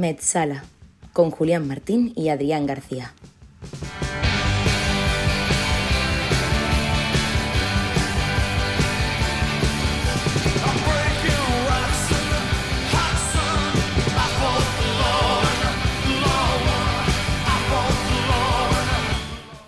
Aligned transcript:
Metzala, 0.00 0.64
con 1.12 1.30
Julián 1.30 1.68
Martín 1.68 2.14
y 2.16 2.30
Adrián 2.30 2.64
García. 2.64 3.12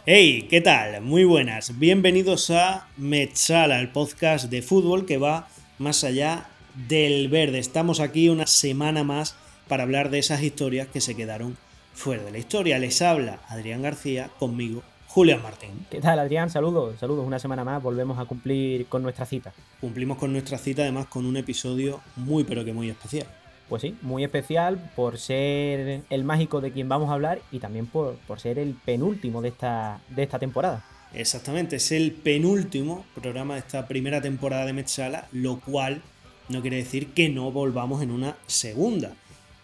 Hey, 0.06 0.46
¿qué 0.48 0.62
tal? 0.62 1.02
Muy 1.02 1.24
buenas. 1.24 1.78
Bienvenidos 1.78 2.48
a 2.48 2.88
Metzala, 2.96 3.80
el 3.80 3.90
podcast 3.90 4.46
de 4.46 4.62
fútbol 4.62 5.04
que 5.04 5.18
va 5.18 5.48
más 5.76 6.04
allá 6.04 6.48
del 6.88 7.28
verde. 7.28 7.58
Estamos 7.58 8.00
aquí 8.00 8.30
una 8.30 8.46
semana 8.46 9.04
más 9.04 9.36
para 9.68 9.82
hablar 9.82 10.10
de 10.10 10.18
esas 10.18 10.42
historias 10.42 10.88
que 10.88 11.00
se 11.00 11.14
quedaron 11.14 11.56
fuera 11.94 12.22
de 12.22 12.30
la 12.30 12.38
historia. 12.38 12.78
Les 12.78 13.02
habla 13.02 13.40
Adrián 13.48 13.82
García, 13.82 14.30
conmigo 14.38 14.82
Julián 15.08 15.42
Martín. 15.42 15.86
¿Qué 15.90 16.00
tal, 16.00 16.18
Adrián? 16.18 16.48
Saludos, 16.48 16.98
saludos. 16.98 17.26
Una 17.26 17.38
semana 17.38 17.64
más 17.64 17.82
volvemos 17.82 18.18
a 18.18 18.24
cumplir 18.24 18.86
con 18.86 19.02
nuestra 19.02 19.26
cita. 19.26 19.52
Cumplimos 19.78 20.16
con 20.16 20.32
nuestra 20.32 20.56
cita, 20.56 20.82
además, 20.82 21.06
con 21.06 21.26
un 21.26 21.36
episodio 21.36 22.00
muy, 22.16 22.44
pero 22.44 22.64
que 22.64 22.72
muy 22.72 22.88
especial. 22.88 23.26
Pues 23.68 23.82
sí, 23.82 23.94
muy 24.00 24.24
especial 24.24 24.90
por 24.96 25.18
ser 25.18 26.02
el 26.08 26.24
mágico 26.24 26.62
de 26.62 26.72
quien 26.72 26.88
vamos 26.88 27.10
a 27.10 27.12
hablar 27.12 27.42
y 27.50 27.58
también 27.58 27.86
por, 27.86 28.16
por 28.26 28.40
ser 28.40 28.58
el 28.58 28.74
penúltimo 28.74 29.42
de 29.42 29.48
esta, 29.48 30.00
de 30.08 30.22
esta 30.22 30.38
temporada. 30.38 30.82
Exactamente, 31.12 31.76
es 31.76 31.92
el 31.92 32.12
penúltimo 32.12 33.04
programa 33.14 33.54
de 33.54 33.60
esta 33.60 33.86
primera 33.86 34.22
temporada 34.22 34.64
de 34.64 34.72
Metzala, 34.72 35.28
lo 35.30 35.60
cual 35.60 36.00
no 36.48 36.62
quiere 36.62 36.78
decir 36.78 37.12
que 37.12 37.28
no 37.28 37.50
volvamos 37.52 38.02
en 38.02 38.10
una 38.10 38.36
segunda. 38.46 39.12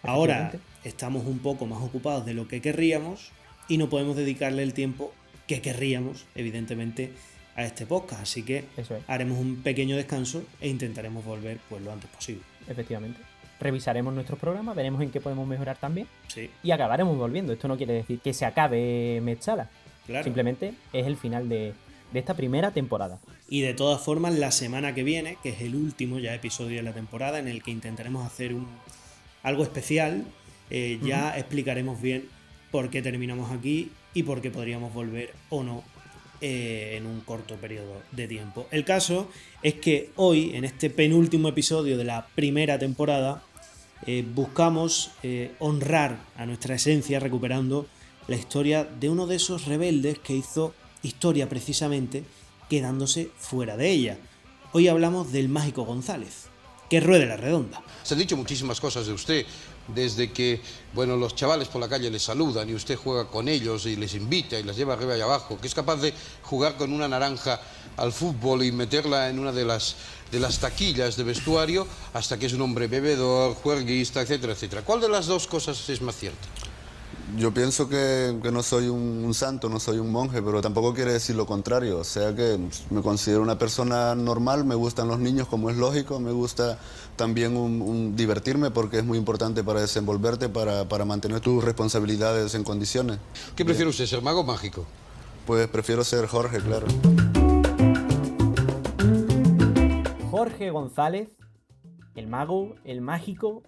Ahora 0.03 0.53
estamos 0.83 1.25
un 1.25 1.39
poco 1.39 1.65
más 1.65 1.81
ocupados 1.81 2.25
de 2.25 2.33
lo 2.33 2.47
que 2.47 2.61
querríamos 2.61 3.31
y 3.67 3.77
no 3.77 3.89
podemos 3.89 4.15
dedicarle 4.15 4.63
el 4.63 4.73
tiempo 4.73 5.13
que 5.47 5.61
querríamos, 5.61 6.25
evidentemente, 6.35 7.11
a 7.55 7.65
este 7.65 7.85
podcast. 7.85 8.23
Así 8.23 8.43
que 8.43 8.65
haremos 9.07 9.37
un 9.39 9.57
pequeño 9.63 9.95
descanso 9.95 10.43
e 10.61 10.69
intentaremos 10.69 11.25
volver 11.25 11.59
pues, 11.69 11.81
lo 11.81 11.91
antes 11.91 12.09
posible. 12.09 12.43
Efectivamente 12.67 13.19
revisaremos 13.59 14.13
nuestros 14.13 14.39
programas, 14.39 14.75
veremos 14.75 15.01
en 15.01 15.11
qué 15.11 15.19
podemos 15.21 15.47
mejorar 15.47 15.77
también. 15.77 16.07
Sí. 16.27 16.49
Y 16.63 16.71
acabaremos 16.71 17.17
volviendo. 17.17 17.53
Esto 17.53 17.67
no 17.67 17.77
quiere 17.77 17.93
decir 17.93 18.19
que 18.19 18.33
se 18.33 18.45
acabe 18.45 19.19
Mechala. 19.21 19.69
Simplemente 20.23 20.73
es 20.91 21.05
el 21.05 21.17
final 21.17 21.49
de, 21.49 21.73
esta 22.13 22.33
primera 22.33 22.71
temporada. 22.71 23.19
Y 23.47 23.61
de 23.61 23.73
todas 23.73 24.01
formas, 24.01 24.33
la 24.33 24.51
semana 24.51 24.95
que 24.95 25.03
viene, 25.03 25.37
que 25.43 25.49
es 25.49 25.61
el 25.61 25.75
último 25.75 26.17
ya 26.19 26.33
episodio 26.33 26.77
de 26.77 26.83
la 26.83 26.93
temporada, 26.93 27.37
en 27.37 27.47
el 27.47 27.61
que 27.61 27.71
intentaremos 27.71 28.25
hacer 28.25 28.53
un, 28.55 28.67
algo 29.43 29.63
especial, 29.63 30.25
eh, 30.69 30.99
ya 31.03 31.37
explicaremos 31.37 32.01
bien 32.01 32.27
por 32.71 32.89
qué 32.89 33.01
terminamos 33.01 33.51
aquí 33.51 33.91
y 34.13 34.23
por 34.23 34.41
qué 34.41 34.51
podríamos 34.51 34.93
volver 34.93 35.33
o 35.49 35.63
no 35.63 35.83
eh, 36.41 36.95
en 36.97 37.05
un 37.05 37.21
corto 37.21 37.55
periodo 37.55 38.01
de 38.11 38.27
tiempo. 38.27 38.67
El 38.71 38.85
caso 38.85 39.29
es 39.63 39.75
que 39.75 40.11
hoy, 40.15 40.55
en 40.55 40.65
este 40.65 40.89
penúltimo 40.89 41.49
episodio 41.49 41.97
de 41.97 42.03
la 42.03 42.27
primera 42.35 42.77
temporada, 42.77 43.43
eh, 44.05 44.23
buscamos 44.33 45.11
honrar 45.59 46.19
a 46.37 46.45
nuestra 46.45 46.75
esencia 46.75 47.19
recuperando 47.19 47.87
la 48.27 48.37
historia 48.37 48.83
de 48.85 49.09
uno 49.09 49.27
de 49.27 49.35
esos 49.35 49.65
rebeldes 49.65 50.19
que 50.19 50.35
hizo 50.35 50.73
historia 51.01 51.49
precisamente 51.49 52.23
quedándose 52.69 53.31
fuera 53.37 53.75
de 53.75 53.89
ella. 53.89 54.17
Hoy 54.71 54.87
hablamos 54.87 55.31
del 55.31 55.49
mágico 55.49 55.83
González, 55.83 56.48
que 56.89 56.99
ruede 56.99 57.25
la 57.25 57.37
redonda. 57.37 57.81
Se 58.03 58.15
han 58.15 58.19
dicho 58.19 58.35
muchísimas 58.35 58.79
cosas 58.79 59.05
de 59.05 59.13
usted, 59.13 59.45
desde 59.87 60.31
que, 60.31 60.61
bueno, 60.93 61.15
los 61.15 61.35
chavales 61.35 61.67
por 61.67 61.81
la 61.81 61.89
calle 61.89 62.09
les 62.09 62.23
saludan 62.23 62.69
y 62.69 62.73
usted 62.73 62.95
juega 62.95 63.27
con 63.27 63.47
ellos 63.47 63.85
y 63.85 63.95
les 63.95 64.13
invita 64.15 64.59
y 64.59 64.63
las 64.63 64.75
lleva 64.75 64.93
arriba 64.93 65.17
y 65.17 65.21
abajo, 65.21 65.59
que 65.59 65.67
es 65.67 65.75
capaz 65.75 65.97
de 65.97 66.13
jugar 66.43 66.75
con 66.77 66.93
una 66.93 67.07
naranja 67.07 67.59
al 67.97 68.11
fútbol 68.11 68.63
y 68.63 68.71
meterla 68.71 69.29
en 69.29 69.39
una 69.39 69.51
de 69.51 69.65
las 69.65 69.95
de 70.31 70.39
las 70.39 70.59
taquillas 70.59 71.15
de 71.15 71.23
vestuario 71.23 71.87
hasta 72.13 72.37
que 72.37 72.45
es 72.45 72.53
un 72.53 72.61
hombre 72.61 72.87
bebedor, 72.87 73.55
juerguista, 73.55 74.21
etcétera, 74.21 74.53
etcétera. 74.53 74.83
¿Cuál 74.83 75.01
de 75.01 75.09
las 75.09 75.25
dos 75.25 75.47
cosas 75.47 75.89
es 75.89 76.01
más 76.01 76.15
cierta? 76.15 76.47
Yo 77.37 77.53
pienso 77.53 77.87
que, 77.87 78.37
no 78.51 78.63
soy 78.63 78.87
un, 78.87 79.33
santo, 79.33 79.69
no 79.69 79.79
soy 79.79 79.99
un 79.99 80.11
monje, 80.11 80.41
pero 80.41 80.61
tampoco 80.61 80.93
quiere 80.93 81.13
decir 81.13 81.35
lo 81.35 81.45
contrario. 81.45 81.99
O 81.99 82.03
sea 82.03 82.35
que 82.35 82.59
me 82.89 83.01
considero 83.01 83.41
una 83.41 83.57
persona 83.57 84.15
normal, 84.15 84.65
me 84.65 84.75
gustan 84.75 85.07
los 85.07 85.19
niños 85.19 85.47
como 85.47 85.69
es 85.69 85.77
lógico, 85.77 86.19
me 86.19 86.31
gusta 86.31 86.79
también 87.15 87.55
un, 87.55 88.15
divertirme 88.15 88.71
porque 88.71 88.99
es 88.99 89.05
muy 89.05 89.17
importante 89.17 89.63
para 89.63 89.81
desenvolverte, 89.81 90.49
para, 90.49 90.87
para 90.89 91.05
mantener 91.05 91.39
tus 91.39 91.63
responsabilidades 91.63 92.55
en 92.55 92.63
condiciones. 92.63 93.19
¿Qué 93.55 93.63
prefiere 93.63 93.89
usted, 93.89 94.05
ser 94.05 94.21
mago 94.21 94.41
o 94.41 94.43
mágico? 94.43 94.85
Pues 95.45 95.67
prefiero 95.67 96.03
ser 96.03 96.27
Jorge, 96.27 96.59
claro. 96.59 96.87
Jorge 100.31 100.69
González, 100.69 101.29
el 102.15 102.27
mago, 102.27 102.75
el 102.83 103.01
mágico, 103.01 103.63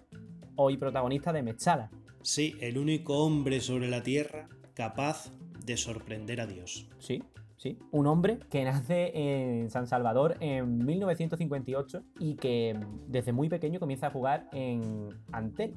hoy 0.56 0.76
protagonista 0.76 1.32
de 1.32 1.42
Mechala. 1.42 1.90
Sí, 2.22 2.56
el 2.60 2.78
único 2.78 3.24
hombre 3.24 3.60
sobre 3.60 3.88
la 3.88 4.02
tierra 4.02 4.48
capaz 4.74 5.30
de 5.64 5.76
sorprender 5.76 6.40
a 6.40 6.46
Dios. 6.46 6.88
Sí, 6.98 7.22
sí. 7.56 7.78
Un 7.90 8.06
hombre 8.06 8.38
que 8.50 8.64
nace 8.64 9.12
en 9.14 9.70
San 9.70 9.86
Salvador 9.86 10.36
en 10.40 10.84
1958 10.84 12.02
y 12.20 12.34
que 12.34 12.78
desde 13.08 13.32
muy 13.32 13.48
pequeño 13.48 13.80
comienza 13.80 14.06
a 14.06 14.10
jugar 14.10 14.48
en 14.52 15.08
Antel, 15.32 15.74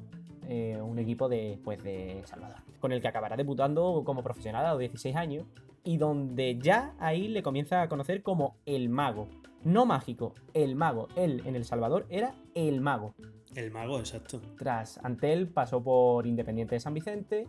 eh, 0.48 0.80
un 0.80 0.98
equipo 0.98 1.28
de, 1.28 1.58
pues, 1.64 1.82
de 1.82 2.22
Salvador, 2.26 2.58
con 2.80 2.92
el 2.92 3.00
que 3.00 3.08
acabará 3.08 3.36
debutando 3.36 4.02
como 4.04 4.22
profesional 4.22 4.64
a 4.66 4.70
los 4.70 4.78
16 4.78 5.16
años 5.16 5.46
y 5.82 5.98
donde 5.98 6.58
ya 6.60 6.94
ahí 6.98 7.28
le 7.28 7.42
comienza 7.42 7.82
a 7.82 7.88
conocer 7.88 8.22
como 8.22 8.56
el 8.66 8.88
mago, 8.88 9.28
no 9.64 9.86
mágico, 9.86 10.34
el 10.54 10.76
mago. 10.76 11.08
Él 11.16 11.42
en 11.44 11.56
El 11.56 11.64
Salvador 11.64 12.06
era 12.08 12.34
el 12.54 12.80
mago. 12.80 13.14
El 13.56 13.70
mago, 13.70 13.98
exacto. 13.98 14.40
Tras 14.58 14.98
Antel 15.02 15.48
pasó 15.48 15.82
por 15.82 16.26
Independiente 16.26 16.74
de 16.74 16.80
San 16.80 16.92
Vicente 16.92 17.48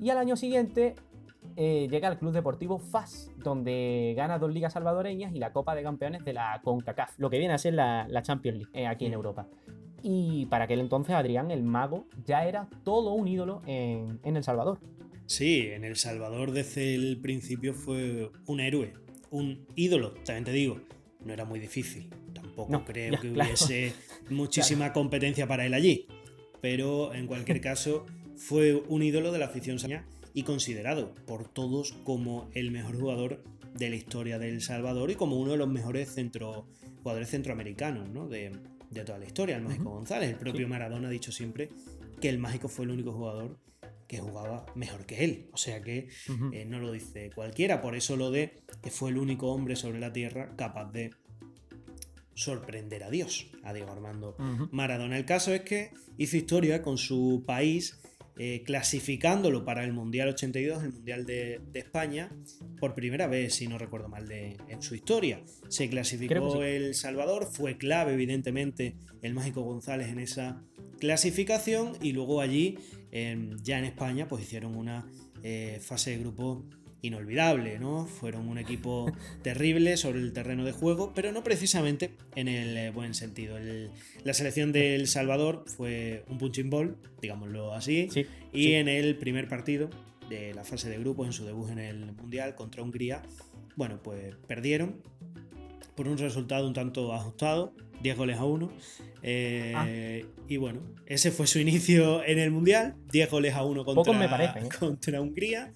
y 0.00 0.10
al 0.10 0.18
año 0.18 0.36
siguiente 0.36 0.94
eh, 1.56 1.88
llega 1.90 2.06
al 2.06 2.18
Club 2.18 2.32
Deportivo 2.32 2.78
FAS, 2.78 3.28
donde 3.38 4.14
gana 4.16 4.38
dos 4.38 4.52
ligas 4.52 4.74
salvadoreñas 4.74 5.34
y 5.34 5.40
la 5.40 5.52
Copa 5.52 5.74
de 5.74 5.82
Campeones 5.82 6.24
de 6.24 6.32
la 6.32 6.60
CONCACAF, 6.62 7.18
lo 7.18 7.28
que 7.28 7.38
viene 7.38 7.54
a 7.54 7.58
ser 7.58 7.74
la, 7.74 8.22
Champions 8.22 8.58
League 8.58 8.70
eh, 8.72 8.86
aquí 8.86 9.06
en 9.06 9.10
mm. 9.10 9.14
Europa. 9.14 9.48
Y 10.00 10.46
para 10.46 10.64
aquel 10.64 10.78
entonces 10.78 11.14
Adrián, 11.14 11.50
el 11.50 11.64
mago, 11.64 12.06
ya 12.24 12.46
era 12.46 12.68
todo 12.84 13.12
un 13.12 13.26
ídolo 13.26 13.62
en, 13.66 14.20
en 14.22 14.36
El 14.36 14.44
Salvador. 14.44 14.78
Sí, 15.26 15.68
en 15.72 15.84
El 15.84 15.96
Salvador 15.96 16.52
desde 16.52 16.94
el 16.94 17.20
principio 17.20 17.74
fue 17.74 18.30
un 18.46 18.60
héroe, 18.60 18.94
un 19.30 19.66
ídolo, 19.74 20.12
también 20.24 20.44
te 20.44 20.52
digo 20.52 20.78
no 21.24 21.32
era 21.32 21.44
muy 21.44 21.60
difícil. 21.60 22.08
Tampoco 22.54 22.84
creo 22.84 23.18
que 23.20 23.30
hubiese 23.30 23.94
muchísima 24.30 24.92
competencia 24.92 25.46
para 25.46 25.64
él 25.64 25.74
allí. 25.74 26.06
Pero 26.60 27.14
en 27.14 27.26
cualquier 27.26 27.60
caso, 27.62 28.06
fue 28.36 28.74
un 28.74 29.02
ídolo 29.02 29.32
de 29.32 29.38
la 29.38 29.46
afición 29.46 29.78
saña 29.78 30.06
y 30.34 30.42
considerado 30.42 31.14
por 31.26 31.48
todos 31.48 31.92
como 32.04 32.50
el 32.54 32.70
mejor 32.70 32.98
jugador 32.98 33.42
de 33.74 33.90
la 33.90 33.96
historia 33.96 34.38
de 34.38 34.48
El 34.48 34.60
Salvador 34.60 35.10
y 35.10 35.14
como 35.14 35.38
uno 35.38 35.52
de 35.52 35.58
los 35.58 35.68
mejores 35.68 36.10
centro, 36.10 36.66
jugadores 37.02 37.30
centroamericanos 37.30 38.08
¿no? 38.08 38.28
de, 38.28 38.52
toda 39.04 39.18
la 39.18 39.24
historia, 39.24 39.56
el 39.56 39.62
Mágico 39.62 39.90
González. 39.90 40.30
El 40.30 40.36
propio 40.36 40.68
Maradona 40.68 41.08
ha 41.08 41.10
dicho 41.10 41.32
siempre 41.32 41.70
que 42.20 42.28
el 42.28 42.38
Mágico 42.38 42.68
fue 42.68 42.84
el 42.84 42.90
único 42.90 43.12
jugador 43.12 43.58
que 44.06 44.18
jugaba 44.18 44.66
mejor 44.74 45.06
que 45.06 45.24
él. 45.24 45.48
O 45.52 45.56
sea 45.56 45.82
que 45.82 46.08
eh, 46.52 46.64
no 46.66 46.80
lo 46.80 46.92
dice 46.92 47.30
cualquiera. 47.34 47.80
Por 47.80 47.96
eso 47.96 48.16
lo 48.16 48.30
de 48.30 48.62
que 48.82 48.90
fue 48.90 49.10
el 49.10 49.16
único 49.16 49.50
hombre 49.50 49.74
sobre 49.74 50.00
la 50.00 50.12
tierra 50.12 50.54
capaz 50.56 50.92
de 50.92 51.10
sorprender 52.34 53.04
a 53.04 53.10
Dios, 53.10 53.48
a 53.62 53.72
Diego 53.72 53.90
Armando 53.90 54.36
Maradona. 54.70 55.18
El 55.18 55.24
caso 55.24 55.52
es 55.52 55.62
que 55.62 55.90
hizo 56.18 56.36
historia 56.36 56.82
con 56.82 56.98
su 56.98 57.44
país. 57.46 57.98
Eh, 58.38 58.62
clasificándolo 58.64 59.62
para 59.62 59.84
el 59.84 59.92
Mundial 59.92 60.30
82, 60.30 60.82
el 60.84 60.92
Mundial 60.94 61.26
de, 61.26 61.60
España, 61.74 62.32
por 62.80 62.94
primera 62.94 63.26
vez, 63.26 63.54
si 63.54 63.68
no 63.68 63.76
recuerdo 63.76 64.08
mal, 64.08 64.26
de, 64.26 64.56
en 64.68 64.80
su 64.80 64.94
historia. 64.94 65.42
Se 65.68 65.90
clasificó 65.90 66.64
El 66.64 66.94
Salvador, 66.94 67.46
fue 67.52 67.76
clave, 67.76 68.14
evidentemente, 68.14 68.96
el 69.20 69.34
Mágico 69.34 69.60
González 69.60 70.08
en 70.08 70.18
esa 70.18 70.62
clasificación 70.98 71.92
y 72.00 72.12
luego 72.12 72.40
allí 72.40 72.78
ya 73.62 73.78
en 73.78 73.84
España 73.84 74.28
pues 74.28 74.44
hicieron 74.44 74.76
una 74.76 75.04
eh, 75.42 75.78
fase 75.82 76.12
de 76.12 76.18
grupo 76.18 76.64
inolvidable, 77.02 77.78
¿no? 77.78 78.06
Fueron 78.06 78.48
un 78.48 78.58
equipo 78.58 79.12
terrible 79.42 79.96
sobre 79.96 80.20
el 80.20 80.32
terreno 80.32 80.64
de 80.64 80.72
juego, 80.72 81.12
pero 81.14 81.32
no 81.32 81.44
precisamente 81.44 82.12
en 82.36 82.48
el 82.48 82.76
eh, 82.76 82.90
buen 82.90 83.14
sentido. 83.14 83.58
la 84.24 84.34
selección 84.34 84.72
de 84.72 84.94
El 84.94 85.08
Salvador 85.08 85.64
fue 85.66 86.24
un 86.28 86.38
punching 86.38 86.70
ball, 86.70 86.96
digámoslo 87.20 87.74
así, 87.74 88.08
y 88.52 88.72
en 88.72 88.88
el 88.88 89.16
primer 89.16 89.48
partido 89.48 89.90
de 90.30 90.54
la 90.54 90.64
fase 90.64 90.88
de 90.88 90.98
grupo, 90.98 91.26
en 91.26 91.32
su 91.32 91.44
debut 91.44 91.70
en 91.70 91.80
el 91.80 92.12
Mundial 92.12 92.54
contra 92.54 92.82
Hungría, 92.82 93.22
bueno, 93.76 94.00
pues 94.02 94.34
perdieron 94.46 95.02
por 95.94 96.08
un 96.08 96.18
resultado 96.18 96.66
un 96.66 96.72
tanto 96.72 97.12
ajustado, 97.12 97.74
10 98.02 98.16
goles 98.16 98.38
a 98.38 98.44
1. 98.44 98.72
Eh, 99.22 99.72
ah. 99.76 99.86
Y 100.48 100.56
bueno, 100.56 100.80
ese 101.06 101.30
fue 101.30 101.46
su 101.46 101.58
inicio 101.58 102.24
en 102.24 102.38
el 102.38 102.50
Mundial, 102.50 102.96
10 103.12 103.30
goles 103.30 103.54
a 103.54 103.64
1 103.64 103.84
contra, 103.84 104.44
¿eh? 104.44 104.68
contra 104.78 105.20
Hungría. 105.20 105.72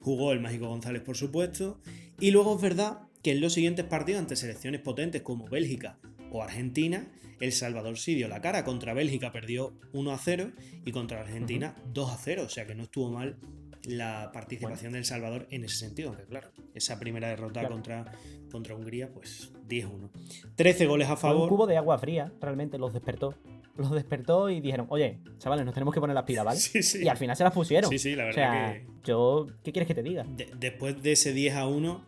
Jugó 0.00 0.32
el 0.32 0.40
Mágico 0.40 0.68
González, 0.68 1.02
por 1.02 1.16
supuesto. 1.16 1.80
Y 2.20 2.30
luego 2.30 2.56
es 2.56 2.62
verdad 2.62 3.00
que 3.22 3.32
en 3.32 3.40
los 3.40 3.52
siguientes 3.52 3.84
partidos 3.84 4.20
ante 4.20 4.36
selecciones 4.36 4.80
potentes 4.80 5.22
como 5.22 5.48
Bélgica 5.48 5.98
o 6.30 6.42
Argentina, 6.42 7.08
El 7.40 7.52
Salvador 7.52 7.98
sí 7.98 8.14
dio 8.14 8.28
la 8.28 8.40
cara. 8.40 8.64
Contra 8.64 8.94
Bélgica 8.94 9.32
perdió 9.32 9.78
1 9.92 10.10
a 10.10 10.18
0 10.18 10.52
y 10.84 10.92
contra 10.92 11.20
Argentina 11.20 11.76
2 11.92 12.10
a 12.10 12.16
0. 12.16 12.42
O 12.46 12.48
sea 12.48 12.66
que 12.66 12.74
no 12.74 12.84
estuvo 12.84 13.10
mal 13.10 13.38
la 13.88 14.30
participación 14.32 14.92
del 14.92 15.04
Salvador 15.04 15.46
en 15.50 15.64
ese 15.64 15.76
sentido, 15.76 16.10
aunque 16.10 16.24
claro, 16.24 16.50
esa 16.74 16.98
primera 16.98 17.28
derrota 17.28 17.66
contra, 17.66 18.12
contra 18.50 18.74
Hungría, 18.74 19.10
pues 19.10 19.50
10-1. 19.66 20.10
13 20.54 20.86
goles 20.86 21.08
a 21.08 21.16
favor. 21.16 21.42
un 21.42 21.48
cubo 21.48 21.66
de 21.66 21.76
agua 21.76 21.98
fría, 21.98 22.32
realmente 22.40 22.78
los 22.78 22.92
despertó. 22.92 23.34
Los 23.76 23.92
despertó 23.92 24.50
y 24.50 24.60
dijeron, 24.60 24.86
oye, 24.90 25.20
chavales, 25.38 25.64
nos 25.64 25.72
tenemos 25.72 25.94
que 25.94 26.00
poner 26.00 26.14
las 26.14 26.24
pilas, 26.24 26.44
¿vale? 26.44 26.60
Y 27.04 27.08
al 27.08 27.16
final 27.16 27.36
se 27.36 27.44
las 27.44 27.52
pusieron. 27.52 27.90
Sí, 27.90 27.98
sí, 27.98 28.14
la 28.14 28.24
verdad 28.24 28.72
que... 28.72 28.86
Yo, 29.04 29.46
¿qué 29.62 29.72
quieres 29.72 29.86
que 29.86 29.94
te 29.94 30.02
diga? 30.02 30.26
después 30.58 31.00
de 31.02 31.12
ese 31.12 31.32
10 31.32 31.54
a 31.54 31.66
1, 31.66 32.04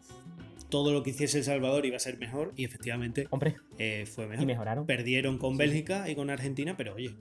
todo 0.68 0.92
lo 0.92 1.02
que 1.02 1.10
hiciese 1.10 1.38
El 1.38 1.44
Salvador 1.44 1.86
iba 1.86 1.96
a 1.96 2.00
ser 2.00 2.18
mejor 2.18 2.52
y 2.56 2.64
efectivamente 2.64 3.26
Hombre, 3.30 3.56
eh, 3.78 4.04
fue 4.06 4.26
mejor. 4.26 4.42
Y 4.42 4.46
mejoraron. 4.46 4.86
Perdieron 4.86 5.38
con 5.38 5.56
Bélgica 5.56 6.10
y 6.10 6.14
con 6.14 6.28
Argentina, 6.28 6.76
pero 6.76 6.94
oye, 6.94 7.14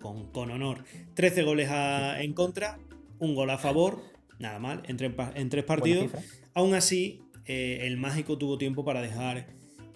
con, 0.00 0.30
con 0.30 0.50
honor. 0.50 0.84
13 1.14 1.42
goles 1.42 1.68
en 1.70 2.32
contra, 2.32 2.78
un 3.18 3.34
gol 3.34 3.50
a 3.50 3.58
favor, 3.58 4.00
nada 4.38 4.58
mal, 4.58 4.82
en 4.86 4.96
tres, 4.96 5.12
en 5.34 5.48
tres 5.48 5.64
partidos. 5.64 6.10
Aún 6.54 6.74
así, 6.74 7.22
eh, 7.46 7.80
el 7.82 7.96
mágico 7.96 8.38
tuvo 8.38 8.58
tiempo 8.58 8.84
para 8.84 9.00
dejar 9.00 9.46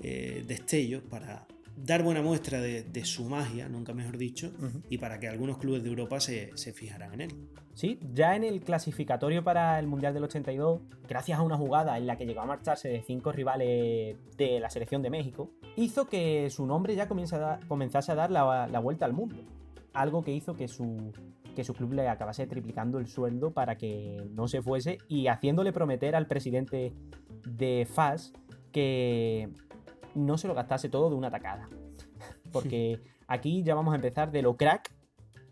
eh, 0.02 0.44
destellos, 0.46 1.02
para 1.02 1.46
dar 1.76 2.02
buena 2.02 2.22
muestra 2.22 2.60
de, 2.60 3.04
su 3.04 3.24
magia, 3.24 3.68
nunca 3.68 3.94
mejor 3.94 4.18
dicho, 4.18 4.52
y 4.90 4.98
para 4.98 5.18
que 5.18 5.28
algunos 5.28 5.58
clubes 5.58 5.82
de 5.82 5.88
Europa 5.88 6.20
se, 6.20 6.52
fijaran 6.74 7.14
en 7.14 7.20
él. 7.22 7.30
Sí, 7.74 7.98
ya 8.12 8.36
en 8.36 8.44
el 8.44 8.60
clasificatorio 8.60 9.42
para 9.42 9.78
el 9.78 9.86
Mundial 9.86 10.12
del 10.12 10.24
82, 10.24 10.80
gracias 11.08 11.38
a 11.38 11.42
una 11.42 11.56
jugada 11.56 11.96
en 11.96 12.06
la 12.06 12.16
que 12.16 12.26
llegó 12.26 12.42
a 12.42 12.46
marcharse 12.46 12.88
de 12.88 13.02
cinco 13.02 13.32
rivales 13.32 14.16
de 14.36 14.60
la 14.60 14.68
selección 14.68 15.00
de 15.00 15.10
México, 15.10 15.50
hizo 15.76 16.06
que 16.06 16.50
su 16.50 16.66
nombre 16.66 16.94
ya 16.94 17.08
comenzase 17.08 18.12
a 18.12 18.14
dar 18.14 18.30
la 18.30 18.80
vuelta 18.80 19.06
al 19.06 19.14
mundo. 19.14 19.36
Algo 19.92 20.22
que 20.22 20.32
hizo 20.32 20.54
que 20.54 20.68
su, 20.68 21.12
que 21.54 21.64
su 21.64 21.74
club 21.74 21.92
le 21.92 22.08
acabase 22.08 22.46
triplicando 22.46 22.98
el 22.98 23.06
sueldo 23.06 23.52
para 23.52 23.76
que 23.76 24.26
no 24.30 24.48
se 24.48 24.62
fuese 24.62 24.98
y 25.08 25.26
haciéndole 25.26 25.72
prometer 25.72 26.14
al 26.14 26.26
presidente 26.26 26.92
de 27.46 27.86
FAS 27.90 28.32
que 28.72 29.48
no 30.14 30.38
se 30.38 30.48
lo 30.48 30.54
gastase 30.54 30.88
todo 30.88 31.10
de 31.10 31.16
una 31.16 31.30
tacada. 31.30 31.68
Porque 32.52 33.00
aquí 33.26 33.62
ya 33.62 33.74
vamos 33.74 33.92
a 33.92 33.96
empezar 33.96 34.30
de 34.30 34.42
lo 34.42 34.56
crack 34.56 34.92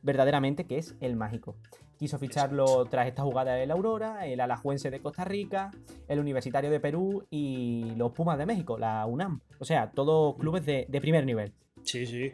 verdaderamente 0.02 0.64
que 0.64 0.78
es 0.78 0.96
el 1.00 1.16
mágico. 1.16 1.56
Quiso 1.98 2.18
ficharlo 2.18 2.84
tras 2.84 3.08
esta 3.08 3.24
jugada 3.24 3.54
del 3.54 3.72
Aurora, 3.72 4.24
el 4.26 4.40
Alajuense 4.40 4.88
de 4.88 5.00
Costa 5.00 5.24
Rica, 5.24 5.72
el 6.06 6.20
Universitario 6.20 6.70
de 6.70 6.78
Perú 6.78 7.26
y 7.28 7.92
los 7.96 8.12
Pumas 8.12 8.38
de 8.38 8.46
México, 8.46 8.78
la 8.78 9.04
UNAM. 9.04 9.40
O 9.58 9.64
sea, 9.64 9.90
todos 9.90 10.36
clubes 10.36 10.64
de, 10.64 10.86
de 10.88 11.00
primer 11.00 11.26
nivel. 11.26 11.52
Sí, 11.82 12.06
sí. 12.06 12.32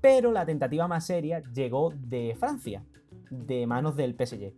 Pero 0.00 0.32
la 0.32 0.44
tentativa 0.44 0.88
más 0.88 1.06
seria 1.06 1.40
llegó 1.52 1.92
de 1.94 2.36
Francia, 2.38 2.84
de 3.30 3.66
manos 3.66 3.96
del 3.96 4.14
PSG. 4.14 4.52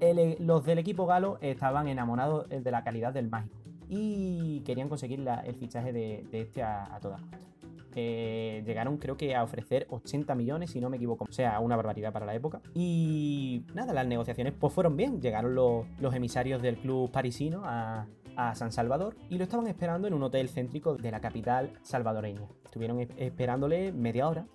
E, 0.00 0.36
los 0.40 0.64
del 0.64 0.78
equipo 0.78 1.06
galo 1.06 1.38
estaban 1.40 1.88
enamorados 1.88 2.46
eh, 2.50 2.60
de 2.60 2.70
la 2.70 2.84
calidad 2.84 3.12
del 3.12 3.28
mágico 3.28 3.56
y 3.88 4.60
querían 4.60 4.88
conseguir 4.88 5.26
el 5.44 5.54
fichaje 5.56 5.92
de, 5.92 6.26
este 6.32 6.62
a, 6.62 6.98
todas 7.00 7.20
costas. 7.22 7.57
Eh, 7.94 8.62
llegaron 8.66 8.98
creo 8.98 9.16
que 9.16 9.34
a 9.34 9.42
ofrecer 9.42 9.86
80 9.90 10.34
millones, 10.34 10.70
si 10.70 10.80
no 10.80 10.90
me 10.90 10.96
equivoco, 10.96 11.24
o 11.28 11.32
sea, 11.32 11.60
una 11.60 11.76
barbaridad 11.76 12.12
para 12.12 12.26
la 12.26 12.34
época. 12.34 12.60
Y 12.74 13.64
nada, 13.74 13.92
las 13.92 14.06
negociaciones 14.06 14.54
pues 14.58 14.72
fueron 14.72 14.96
bien, 14.96 15.20
llegaron 15.20 15.54
los, 15.54 15.86
emisarios 16.14 16.62
del 16.62 16.76
club 16.76 17.10
parisino 17.10 17.62
a, 17.64 18.06
San 18.54 18.70
Salvador 18.70 19.16
y 19.28 19.36
lo 19.36 19.42
estaban 19.42 19.66
esperando 19.66 20.06
en 20.06 20.14
un 20.14 20.22
hotel 20.22 20.48
céntrico 20.48 20.94
de 20.94 21.10
la 21.10 21.20
capital 21.20 21.72
salvadoreña. 21.82 22.42
Estuvieron 22.64 23.00
esperándole 23.16 23.90
media 23.90 24.28
hora, 24.28 24.46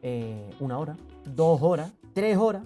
eh, 0.00 0.48
una 0.58 0.78
hora, 0.78 0.96
dos 1.26 1.60
horas, 1.60 1.92
tres 2.14 2.38
horas 2.38 2.62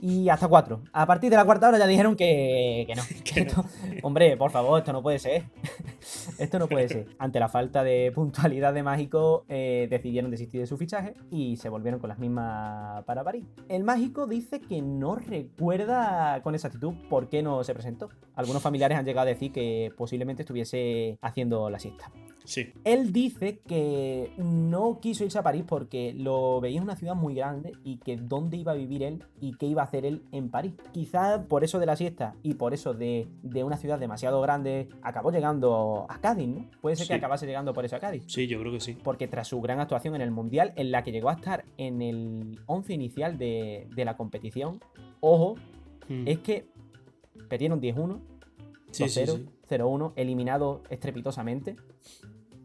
y 0.00 0.28
hasta 0.28 0.48
cuatro. 0.48 0.82
A 0.92 1.06
partir 1.06 1.30
de 1.30 1.36
la 1.36 1.44
cuarta 1.44 1.68
hora 1.68 1.78
ya 1.78 1.86
dijeron 1.86 2.16
que, 2.16 2.86
no. 2.94 3.64
hombre, 4.02 4.36
por 4.36 4.50
favor, 4.50 4.78
esto 4.78 4.92
no 4.92 5.02
puede 5.02 5.18
ser. 5.18 5.44
Esto 6.38 6.58
no 6.58 6.68
puede 6.68 6.88
ser. 6.88 7.06
Ante 7.18 7.40
la 7.40 7.48
falta 7.48 7.84
de 7.84 8.12
puntualidad 8.14 8.74
de 8.74 8.82
Mágico, 8.82 9.44
eh, 9.48 9.86
decidieron 9.90 10.30
desistir 10.30 10.60
de 10.60 10.66
su 10.66 10.76
fichaje 10.76 11.14
y 11.30 11.56
se 11.56 11.68
volvieron 11.68 12.00
con 12.00 12.08
las 12.08 12.18
mismas 12.18 13.04
para 13.04 13.24
París. 13.24 13.44
El 13.68 13.84
Mágico 13.84 14.26
dice 14.26 14.60
que 14.60 14.82
no 14.82 15.16
recuerda 15.16 16.40
con 16.42 16.54
exactitud 16.54 16.94
por 17.08 17.28
qué 17.28 17.42
no 17.42 17.62
se 17.64 17.74
presentó. 17.74 18.08
Algunos 18.34 18.62
familiares 18.62 18.98
han 18.98 19.04
llegado 19.04 19.26
a 19.26 19.32
decir 19.32 19.52
que 19.52 19.92
posiblemente 19.96 20.42
estuviese 20.42 21.18
haciendo 21.20 21.70
la 21.70 21.78
siesta. 21.78 22.10
Sí. 22.44 22.72
Él 22.84 23.12
dice 23.12 23.60
que 23.66 24.32
no 24.36 24.98
quiso 25.00 25.24
irse 25.24 25.38
a 25.38 25.42
París 25.42 25.64
porque 25.66 26.14
lo 26.16 26.60
veía 26.60 26.82
una 26.82 26.96
ciudad 26.96 27.14
muy 27.14 27.34
grande 27.34 27.72
y 27.84 27.98
que 27.98 28.16
dónde 28.16 28.56
iba 28.56 28.72
a 28.72 28.74
vivir 28.74 29.02
él 29.02 29.24
y 29.40 29.54
qué 29.54 29.66
iba 29.66 29.82
a 29.82 29.84
hacer 29.84 30.04
él 30.04 30.22
en 30.32 30.50
París. 30.50 30.72
Quizás 30.92 31.46
por 31.46 31.64
eso 31.64 31.78
de 31.78 31.86
la 31.86 31.96
siesta 31.96 32.34
y 32.42 32.54
por 32.54 32.74
eso 32.74 32.94
de, 32.94 33.28
una 33.64 33.76
ciudad 33.76 33.98
demasiado 33.98 34.40
grande 34.40 34.88
acabó 35.02 35.30
llegando 35.30 36.06
a 36.08 36.18
Cádiz, 36.20 36.48
¿no? 36.48 36.70
Puede 36.80 36.96
ser 36.96 37.06
que 37.06 37.14
acabase 37.14 37.46
llegando 37.46 37.72
por 37.72 37.84
eso 37.84 37.96
a 37.96 38.00
Cádiz. 38.00 38.24
Sí, 38.26 38.46
yo 38.46 38.58
creo 38.60 38.72
que 38.72 38.80
sí. 38.80 38.96
Porque 39.02 39.28
tras 39.28 39.48
su 39.48 39.60
gran 39.60 39.80
actuación 39.80 40.14
en 40.14 40.22
el 40.22 40.30
Mundial, 40.30 40.72
en 40.76 40.90
la 40.90 41.02
que 41.02 41.12
llegó 41.12 41.30
a 41.30 41.34
estar 41.34 41.64
en 41.76 42.02
el 42.02 42.60
11 42.66 42.92
inicial 42.94 43.38
de, 43.38 43.86
la 43.96 44.16
competición, 44.16 44.80
ojo, 45.20 45.54
hmm. 46.08 46.26
es 46.26 46.38
que 46.40 46.66
perdieron 47.48 47.80
10-1, 47.80 48.18
2-0, 48.92 49.46
0-1, 49.68 50.12
eliminado 50.16 50.82
estrepitosamente 50.90 51.76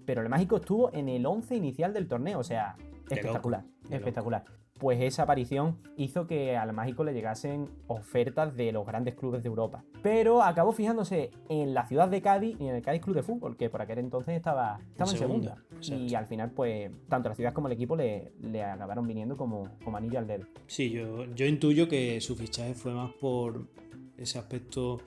pero 0.08 0.22
el 0.22 0.30
Mágico 0.30 0.56
estuvo 0.56 0.92
en 0.94 1.10
el 1.10 1.26
11 1.26 1.56
inicial 1.58 1.94
del 1.94 2.08
torneo, 2.08 2.40
o 2.40 2.44
sea, 2.44 2.78
espectacular, 3.10 3.66
espectacular. 3.92 4.46
Pues 4.80 5.02
esa 5.02 5.24
aparición 5.24 5.80
hizo 5.98 6.28
que 6.28 6.56
al 6.56 6.72
Mágico 6.72 7.04
le 7.04 7.14
llegasen 7.14 7.68
ofertas 7.88 8.56
de 8.56 8.72
los 8.72 8.86
grandes 8.86 9.16
clubes 9.16 9.44
de 9.44 9.50
Europa. 9.50 9.84
Pero 10.04 10.44
acabó 10.44 10.72
fijándose 10.72 11.32
en 11.50 11.74
la 11.74 11.88
ciudad 11.88 12.08
de 12.08 12.22
Cádiz 12.22 12.56
y 12.60 12.68
en 12.68 12.76
el 12.76 12.82
Cádiz 12.84 13.02
Club 13.02 13.18
de 13.18 13.24
Fútbol, 13.24 13.58
que 13.58 13.70
por 13.70 13.82
aquel 13.82 13.98
entonces 13.98 14.36
estaba, 14.36 14.80
estaba 14.92 15.12
en 15.12 15.18
segunda. 15.18 15.58
Y 15.82 16.14
al 16.14 16.28
final, 16.28 16.52
pues, 16.52 16.90
tanto 17.10 17.28
la 17.28 17.36
ciudad 17.36 17.54
como 17.54 17.68
el 17.68 17.74
equipo 17.74 17.98
le, 17.98 18.32
le 18.40 18.64
acabaron 18.64 19.08
viniendo 19.08 19.36
como, 19.36 19.68
como 19.84 19.98
anillo 19.98 20.20
al 20.20 20.28
dedo. 20.28 20.46
Sí, 20.68 20.90
yo, 20.92 21.26
yo 21.34 21.46
intuyo 21.48 21.90
que 21.90 22.22
su 22.22 22.36
fichaje 22.36 22.76
fue 22.76 22.94
más 22.94 23.12
por 23.14 23.68
ese 24.16 24.40
aspecto 24.40 25.02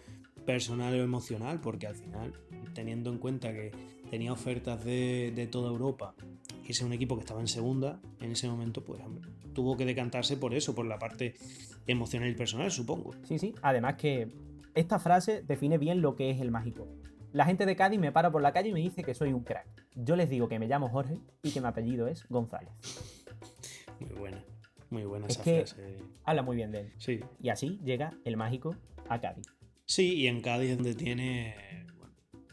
personal 0.44 0.92
o 0.94 1.02
emocional, 1.02 1.60
porque 1.60 1.86
al 1.86 1.94
final, 1.94 2.32
teniendo 2.74 3.10
en 3.10 3.18
cuenta 3.18 3.52
que 3.52 3.70
tenía 4.10 4.32
ofertas 4.32 4.84
de, 4.84 5.48
toda 5.50 5.70
Europa 5.70 6.14
y 6.66 6.72
es 6.72 6.80
un 6.82 6.92
equipo 6.92 7.16
que 7.16 7.20
estaba 7.20 7.40
en 7.40 7.48
segunda, 7.48 8.00
en 8.20 8.32
ese 8.32 8.48
momento, 8.48 8.84
pues 8.84 9.00
tuvo 9.54 9.76
que 9.76 9.84
decantarse 9.84 10.36
por 10.36 10.52
eso, 10.52 10.74
por 10.74 10.86
la 10.86 10.98
parte 10.98 11.34
emocional 11.86 12.28
y 12.28 12.34
personal, 12.34 12.70
supongo. 12.70 13.12
Sí, 13.24 13.38
sí. 13.38 13.54
Además 13.62 13.94
que 13.94 14.28
esta 14.74 14.98
frase 14.98 15.42
define 15.42 15.78
bien 15.78 16.02
lo 16.02 16.16
que 16.16 16.30
es 16.30 16.40
el 16.40 16.50
mágico. 16.50 16.88
La 17.32 17.44
gente 17.44 17.66
de 17.66 17.76
Cádiz 17.76 18.00
me 18.00 18.10
para 18.10 18.30
por 18.32 18.42
la 18.42 18.52
calle 18.52 18.70
y 18.70 18.72
me 18.72 18.80
dice 18.80 19.04
que 19.04 19.14
soy 19.14 19.32
un 19.32 19.44
crack. 19.44 19.66
Yo 19.94 20.16
les 20.16 20.28
digo 20.28 20.48
que 20.48 20.58
me 20.58 20.66
llamo 20.66 20.88
Jorge 20.88 21.18
y 21.42 21.52
que 21.52 21.60
mi 21.60 21.68
apellido 21.68 22.08
es 22.08 22.26
González. 22.28 22.72
Muy 24.00 24.18
buena, 24.18 24.44
muy 24.90 25.04
buena 25.04 25.26
es 25.26 25.34
esa 25.34 25.44
que 25.44 25.56
frase. 25.66 25.98
Habla 26.24 26.42
muy 26.42 26.56
bien 26.56 26.72
de 26.72 26.80
él. 26.80 26.92
Sí. 26.98 27.20
Y 27.40 27.48
así 27.50 27.80
llega 27.84 28.12
el 28.24 28.36
mágico 28.36 28.74
a 29.08 29.20
Cádiz. 29.20 29.46
Sí, 29.86 30.14
y 30.14 30.26
en 30.26 30.40
Cádiz 30.40 30.76
donde 30.76 30.94
tiene 30.94 31.54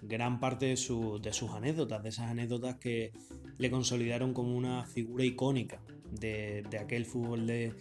gran 0.01 0.39
parte 0.39 0.67
de, 0.67 0.77
sus 0.77 1.51
anécdotas, 1.51 2.03
de 2.03 2.09
esas 2.09 2.27
anécdotas 2.29 2.75
que 2.75 3.11
le 3.57 3.71
consolidaron 3.71 4.33
como 4.33 4.55
una 4.55 4.85
figura 4.85 5.23
icónica 5.23 5.81
de, 6.11 6.63
aquel 6.79 7.05
fútbol 7.05 7.47
de, 7.47 7.73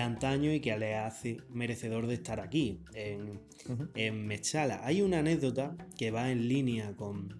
antaño 0.00 0.52
y 0.52 0.60
que 0.60 0.76
le 0.78 0.96
hace 0.96 1.38
merecedor 1.50 2.06
de 2.06 2.14
estar 2.14 2.40
aquí, 2.40 2.80
en, 2.94 3.40
en 3.94 4.26
Mechala. 4.26 4.80
Hay 4.84 5.02
una 5.02 5.20
anécdota 5.20 5.76
que 5.96 6.10
va 6.10 6.30
en 6.30 6.48
línea 6.48 6.96
con 6.96 7.36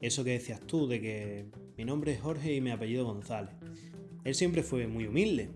eso 0.00 0.24
que 0.24 0.30
decías 0.30 0.60
tú, 0.60 0.86
de 0.86 1.00
que 1.00 1.46
mi 1.76 1.84
nombre 1.84 2.12
es 2.12 2.20
Jorge 2.20 2.54
y 2.54 2.60
mi 2.60 2.70
apellido 2.70 3.04
González. 3.04 3.54
Él 4.24 4.34
siempre 4.34 4.62
fue 4.62 4.86
muy 4.86 5.06
humilde, 5.06 5.50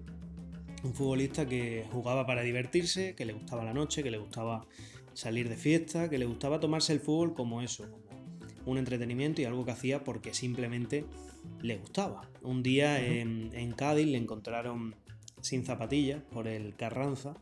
un 0.83 0.95
futbolista 0.95 1.47
que 1.47 1.87
jugaba 1.91 2.27
para 2.27 2.43
divertirse, 2.43 3.15
que 3.15 3.25
le 3.25 3.33
gustaba 3.33 3.65
la 3.65 3.73
noche, 3.73 4.03
que 4.03 4.11
le 4.11 4.19
gustaba 4.19 4.67
salir 5.15 5.49
de 5.49 5.57
fiesta, 5.57 6.11
que 6.11 6.19
le 6.19 6.27
gustaba 6.27 6.61
tomarse 6.61 6.93
el 6.93 7.01
fútbol 7.01 7.35
como 7.35 7.63
eso, 7.63 7.87
un 8.67 8.79
entretenimiento 8.79 9.43
y 9.43 9.45
algo 9.45 9.65
que 9.65 9.73
hacía 9.73 10.05
porque 10.05 10.35
simplemente 10.35 11.05
le 11.61 11.77
gustaba. 11.77 12.31
Un 12.43 12.63
día 12.63 13.05
en, 13.05 13.73
Cádiz 13.73 14.07
le 14.07 14.19
encontraron 14.19 14.95
sin 15.41 15.65
zapatillas 15.65 16.23
por 16.23 16.49
el 16.49 16.75
Carranza 16.77 17.35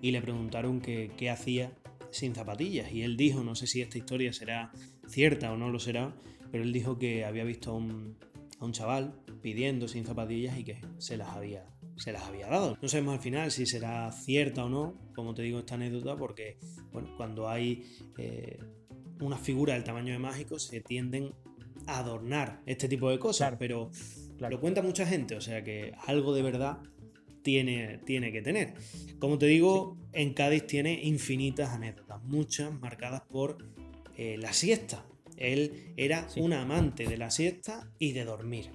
y 0.00 0.10
le 0.10 0.22
preguntaron 0.22 0.80
qué 0.80 1.30
hacía 1.30 1.72
sin 2.12 2.34
zapatillas 2.34 2.92
y 2.92 3.02
él 3.02 3.16
dijo, 3.16 3.42
no 3.42 3.54
sé 3.54 3.66
si 3.66 3.80
esta 3.80 3.98
historia 3.98 4.32
será 4.32 4.70
cierta 5.08 5.52
o 5.52 5.56
no 5.56 5.70
lo 5.70 5.80
será, 5.80 6.14
pero 6.50 6.62
él 6.62 6.72
dijo 6.72 6.98
que 6.98 7.24
había 7.24 7.44
visto 7.44 7.70
a 7.70 7.74
un, 7.74 8.16
a 8.60 8.64
un 8.64 8.72
chaval 8.72 9.14
pidiendo 9.40 9.88
sin 9.88 10.04
zapatillas 10.04 10.58
y 10.58 10.64
que 10.64 10.80
se 10.98 11.16
las 11.16 11.30
había 11.30 11.66
se 11.96 12.10
las 12.10 12.22
había 12.22 12.48
dado. 12.48 12.78
No 12.80 12.88
sabemos 12.88 13.14
al 13.14 13.20
final 13.20 13.50
si 13.50 13.66
será 13.66 14.10
cierta 14.12 14.64
o 14.64 14.68
no, 14.68 14.94
como 15.14 15.34
te 15.34 15.42
digo, 15.42 15.58
esta 15.58 15.74
anécdota, 15.74 16.16
porque 16.16 16.58
bueno, 16.90 17.14
cuando 17.16 17.48
hay 17.48 17.84
eh, 18.18 18.58
una 19.22 19.38
figura 19.38 19.74
del 19.74 19.84
tamaño 19.84 20.12
de 20.12 20.18
mágico 20.18 20.58
se 20.58 20.80
tienden 20.80 21.32
a 21.86 21.98
adornar 21.98 22.60
este 22.66 22.88
tipo 22.88 23.10
de 23.10 23.18
cosas, 23.18 23.54
pero 23.58 23.90
lo 24.38 24.60
cuenta 24.60 24.82
mucha 24.82 25.06
gente, 25.06 25.36
o 25.36 25.40
sea 25.40 25.62
que 25.62 25.92
algo 26.06 26.34
de 26.34 26.42
verdad 26.42 26.78
tiene, 27.42 27.98
tiene 28.04 28.32
que 28.32 28.42
tener. 28.42 28.74
Como 29.18 29.38
te 29.38 29.46
digo, 29.46 29.96
en 30.12 30.34
Cádiz 30.34 30.66
tiene 30.66 31.02
infinitas 31.02 31.70
anécdotas, 31.70 32.22
muchas 32.24 32.72
marcadas 32.72 33.22
por 33.22 33.58
eh, 34.16 34.36
la 34.38 34.52
siesta. 34.52 35.06
Él 35.36 35.92
era 35.96 36.26
un 36.36 36.52
amante 36.52 37.06
de 37.06 37.16
la 37.16 37.30
siesta 37.30 37.90
y 37.98 38.12
de 38.12 38.24
dormir. 38.24 38.70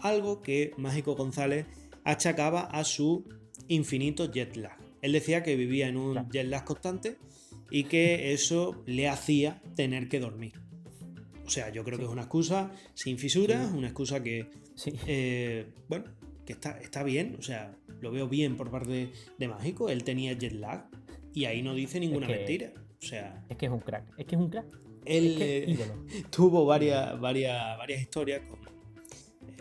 Algo 0.00 0.42
que 0.42 0.72
Mágico 0.76 1.16
González 1.16 1.66
achacaba 2.04 2.62
a 2.62 2.84
su 2.84 3.28
infinito 3.66 4.30
jet 4.30 4.56
lag. 4.56 4.78
Él 5.02 5.12
decía 5.12 5.42
que 5.42 5.56
vivía 5.56 5.88
en 5.88 5.96
un 5.96 6.30
jet 6.30 6.46
lag 6.46 6.64
constante 6.64 7.18
y 7.70 7.84
que 7.84 8.32
eso 8.32 8.82
le 8.86 9.08
hacía 9.08 9.62
tener 9.74 10.08
que 10.08 10.20
dormir. 10.20 10.54
O 11.46 11.50
sea, 11.50 11.70
yo 11.70 11.82
creo 11.82 11.98
que 11.98 12.04
es 12.04 12.10
una 12.10 12.22
excusa 12.22 12.70
sin 12.94 13.18
fisuras, 13.18 13.72
una 13.72 13.88
excusa 13.88 14.22
que, 14.22 14.50
eh, 15.06 15.66
bueno, 15.88 16.04
que 16.44 16.52
está, 16.52 16.78
está 16.78 17.02
bien, 17.02 17.36
o 17.38 17.42
sea, 17.42 17.74
lo 18.00 18.10
veo 18.12 18.28
bien 18.28 18.56
por 18.56 18.70
parte 18.70 19.10
de, 19.38 19.48
Mágico. 19.48 19.88
Él 19.88 20.04
tenía 20.04 20.34
jet 20.34 20.52
lag 20.52 20.88
y 21.32 21.46
ahí 21.46 21.62
no 21.62 21.74
dice 21.74 22.00
ninguna 22.00 22.28
mentira. 22.28 22.72
O 23.02 23.06
sea, 23.06 23.44
es 23.48 23.56
que 23.56 23.66
es 23.66 23.72
un 23.72 23.80
crack, 23.80 24.12
es 24.18 24.26
que 24.26 24.34
es 24.34 24.40
un 24.40 24.50
crack. 24.50 24.66
Él 25.04 25.36
eh, 25.40 25.78
tuvo 26.30 26.66
varias, 26.66 27.18
varias, 27.18 27.78
varias 27.78 28.02
historias 28.02 28.42
con 28.42 28.58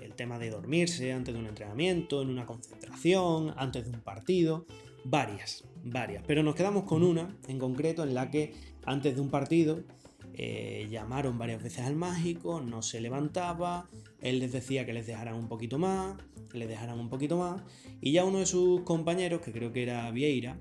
el 0.03 0.13
tema 0.13 0.37
de 0.39 0.49
dormirse 0.49 1.13
antes 1.13 1.33
de 1.33 1.39
un 1.39 1.47
entrenamiento, 1.47 2.21
en 2.21 2.29
una 2.29 2.45
concentración, 2.45 3.53
antes 3.55 3.85
de 3.85 3.91
un 3.91 4.01
partido, 4.01 4.65
varias, 5.09 5.63
varias. 5.83 6.23
Pero 6.25 6.43
nos 6.43 6.55
quedamos 6.55 6.83
con 6.83 7.03
una 7.03 7.37
en 7.47 7.59
concreto 7.59 8.03
en 8.03 8.13
la 8.13 8.29
que 8.29 8.53
antes 8.85 9.15
de 9.15 9.21
un 9.21 9.29
partido 9.29 9.83
eh, 10.33 10.87
llamaron 10.89 11.37
varias 11.37 11.63
veces 11.63 11.85
al 11.85 11.95
mágico, 11.95 12.61
no 12.61 12.81
se 12.81 13.01
levantaba, 13.01 13.89
él 14.21 14.39
les 14.39 14.51
decía 14.51 14.85
que 14.85 14.93
les 14.93 15.07
dejaran 15.07 15.35
un 15.35 15.47
poquito 15.47 15.79
más, 15.79 16.17
que 16.51 16.57
les 16.57 16.67
dejaran 16.67 16.99
un 16.99 17.09
poquito 17.09 17.37
más, 17.37 17.61
y 18.01 18.11
ya 18.11 18.23
uno 18.23 18.39
de 18.39 18.45
sus 18.45 18.81
compañeros, 18.81 19.41
que 19.41 19.51
creo 19.51 19.71
que 19.71 19.83
era 19.83 20.09
Vieira, 20.11 20.59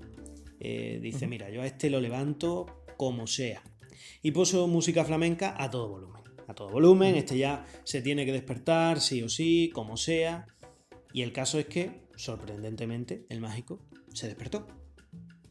eh, 0.59 0.99
dice, 1.01 1.27
mira, 1.27 1.49
yo 1.49 1.61
a 1.61 1.67
este 1.67 1.89
lo 1.89 2.01
levanto 2.01 2.83
como 2.97 3.27
sea. 3.27 3.61
Y 4.23 4.31
puso 4.31 4.67
música 4.67 5.05
flamenca 5.05 5.55
a 5.57 5.69
todo 5.69 5.89
volumen 5.89 6.17
a 6.47 6.53
todo 6.53 6.69
volumen, 6.69 7.15
este 7.15 7.37
ya 7.37 7.65
se 7.83 8.01
tiene 8.01 8.25
que 8.25 8.31
despertar, 8.31 9.01
sí 9.01 9.21
o 9.21 9.29
sí, 9.29 9.69
como 9.73 9.97
sea. 9.97 10.47
Y 11.13 11.21
el 11.21 11.33
caso 11.33 11.59
es 11.59 11.65
que, 11.65 12.06
sorprendentemente, 12.17 13.25
el 13.29 13.39
mágico 13.39 13.79
se 14.13 14.27
despertó. 14.27 14.67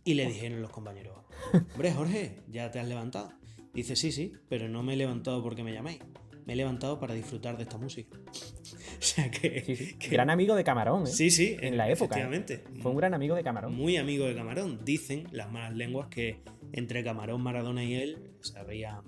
Y 0.05 0.15
le 0.15 0.27
dijeron 0.27 0.61
los 0.61 0.71
compañeros, 0.71 1.25
hombre 1.73 1.93
Jorge, 1.93 2.43
ya 2.49 2.71
te 2.71 2.79
has 2.79 2.87
levantado. 2.87 3.33
Dice, 3.73 3.97
sí, 3.97 4.13
sí, 4.13 4.33
pero 4.49 4.69
no 4.69 4.83
me 4.83 4.95
he 4.95 4.97
levantado 4.97 5.43
porque 5.43 5.65
me 5.65 5.73
llaméis. 5.73 5.99
Me 6.45 6.53
he 6.53 6.57
levantado 6.57 7.01
para 7.01 7.15
disfrutar 7.15 7.57
de 7.57 7.65
esta 7.65 7.77
música. 7.77 8.17
o 8.99 9.03
sea 9.03 9.31
que, 9.31 9.97
Gran 10.09 10.31
amigo 10.31 10.55
de 10.55 10.63
Camarón, 10.63 11.03
¿eh? 11.03 11.07
Sí, 11.07 11.31
sí. 11.31 11.57
En 11.61 11.77
la 11.77 11.91
época. 11.91 12.17
¿eh? 12.17 12.23
Efectivamente. 12.23 12.65
Fue 12.81 12.93
un 12.93 12.97
gran 12.97 13.15
amigo 13.15 13.35
de 13.35 13.43
Camarón. 13.43 13.75
Muy 13.75 13.97
amigo 13.97 14.27
de 14.27 14.35
Camarón. 14.37 14.85
Dicen 14.85 15.27
las 15.33 15.51
malas 15.51 15.75
lenguas 15.75 16.09
que 16.09 16.41
entre 16.73 17.03
Camarón, 17.03 17.43
Maradona 17.43 17.83
y 17.83 17.95
él 17.95 18.31
se 18.41 18.59
había 18.59 19.03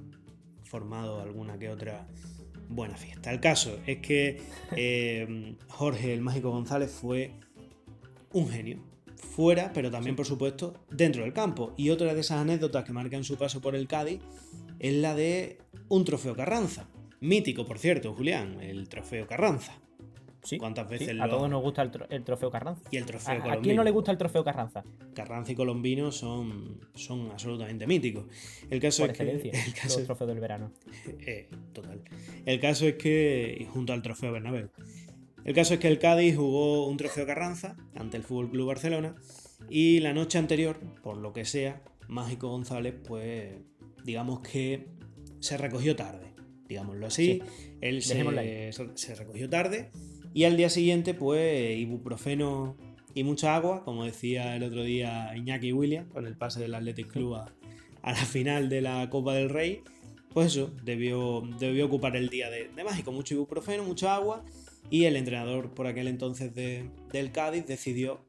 formado 0.64 1.20
alguna 1.20 1.58
que 1.58 1.68
otra 1.68 2.08
buena 2.68 2.96
fiesta. 2.96 3.30
El 3.30 3.40
caso 3.40 3.78
es 3.86 3.98
que 3.98 4.42
eh, 4.76 5.56
Jorge 5.68 6.12
el 6.12 6.20
Mágico 6.20 6.50
González 6.50 6.90
fue 6.90 7.32
un 8.32 8.48
genio. 8.48 8.82
Fuera, 9.16 9.72
pero 9.72 9.90
también, 9.90 10.14
por 10.14 10.26
supuesto, 10.26 10.74
dentro 10.90 11.22
del 11.22 11.32
campo. 11.32 11.74
Y 11.76 11.90
otra 11.90 12.14
de 12.14 12.20
esas 12.20 12.38
anécdotas 12.38 12.84
que 12.84 12.92
marcan 12.92 13.24
su 13.24 13.36
paso 13.36 13.60
por 13.60 13.74
el 13.74 13.88
Cádiz 13.88 14.20
es 14.78 14.94
la 14.94 15.14
de 15.14 15.58
un 15.88 16.04
trofeo 16.04 16.36
Carranza. 16.36 16.88
Mítico, 17.20 17.66
por 17.66 17.78
cierto, 17.78 18.14
Julián, 18.14 18.60
el 18.60 18.88
trofeo 18.88 19.26
Carranza. 19.26 19.80
¿Cuántas 20.56 20.88
veces 20.88 21.20
A 21.20 21.28
todos 21.28 21.50
nos 21.50 21.62
gusta 21.62 21.82
el, 21.82 22.24
trofeo 22.24 22.50
Carranza. 22.50 22.82
Y 22.90 22.96
el 22.96 23.04
trofeo 23.04 23.42
¿A, 23.44 23.60
quién 23.60 23.76
no 23.76 23.84
le 23.84 23.90
gusta 23.90 24.12
el 24.12 24.18
trofeo 24.18 24.44
Carranza? 24.44 24.84
Carranza 25.14 25.52
y 25.52 25.54
Colombino 25.54 26.12
son, 26.12 26.80
son 26.94 27.30
absolutamente 27.30 27.86
míticos. 27.86 28.24
El 28.70 28.80
caso 28.80 29.04
es 29.04 29.12
que. 29.12 29.22
El 29.52 29.74
caso, 29.74 30.02
trofeo 30.04 30.26
del 30.26 30.40
verano. 30.40 30.72
Eh, 31.26 31.48
total. 31.72 32.02
El 32.46 32.60
caso 32.60 32.86
es 32.86 32.94
que. 32.94 33.66
junto 33.72 33.92
al 33.92 34.00
trofeo 34.00 34.32
Bernabéu. 34.32 34.70
El 35.48 35.54
caso 35.54 35.72
es 35.72 35.80
que 35.80 35.88
el 35.88 35.98
Cádiz 35.98 36.36
jugó 36.36 36.86
un 36.86 36.98
trofeo 36.98 37.24
Carranza 37.24 37.74
ante 37.94 38.18
el 38.18 38.22
Fútbol 38.22 38.50
Club 38.50 38.66
Barcelona. 38.66 39.16
Y 39.70 40.00
la 40.00 40.12
noche 40.12 40.36
anterior, 40.36 40.78
por 41.02 41.16
lo 41.16 41.32
que 41.32 41.46
sea, 41.46 41.82
Mágico 42.06 42.50
González, 42.50 42.94
pues. 43.06 43.54
digamos 44.04 44.40
que 44.40 44.88
se 45.40 45.56
recogió 45.56 45.96
tarde 45.96 46.28
digámoslo 46.68 47.06
así. 47.06 47.42
Él 47.80 48.02
se, 48.02 48.22
se, 48.94 49.14
recogió 49.14 49.48
tarde 49.48 49.90
y 50.34 50.44
al 50.44 50.58
día 50.58 50.68
siguiente, 50.68 51.14
pues, 51.14 51.78
ibuprofeno 51.78 52.76
y 53.14 53.24
mucha 53.24 53.56
agua, 53.56 53.84
como 53.84 54.04
decía 54.04 54.54
el 54.54 54.62
otro 54.62 54.82
día 54.82 55.34
Iñaki 55.34 55.72
Williams, 55.72 56.12
con 56.12 56.26
el 56.26 56.36
pase 56.36 56.60
del 56.60 56.74
Athletic 56.74 57.08
Club 57.08 57.36
a, 57.36 57.54
la 58.04 58.14
final 58.14 58.68
de 58.68 58.82
la 58.82 59.08
Copa 59.08 59.32
del 59.32 59.48
Rey. 59.48 59.82
Pues 60.34 60.48
eso, 60.48 60.70
debió, 60.84 61.42
debió 61.58 61.86
ocupar 61.86 62.14
el 62.14 62.28
día 62.28 62.50
de, 62.50 62.68
mágico. 62.84 63.12
Mucho 63.12 63.34
ibuprofeno, 63.34 63.82
mucha 63.82 64.14
agua. 64.14 64.44
Y 64.90 65.04
el 65.04 65.16
entrenador 65.16 65.74
por 65.74 65.86
aquel 65.86 66.08
entonces 66.08 66.54
del 66.54 67.32
Cádiz 67.32 67.66
decidió 67.66 68.20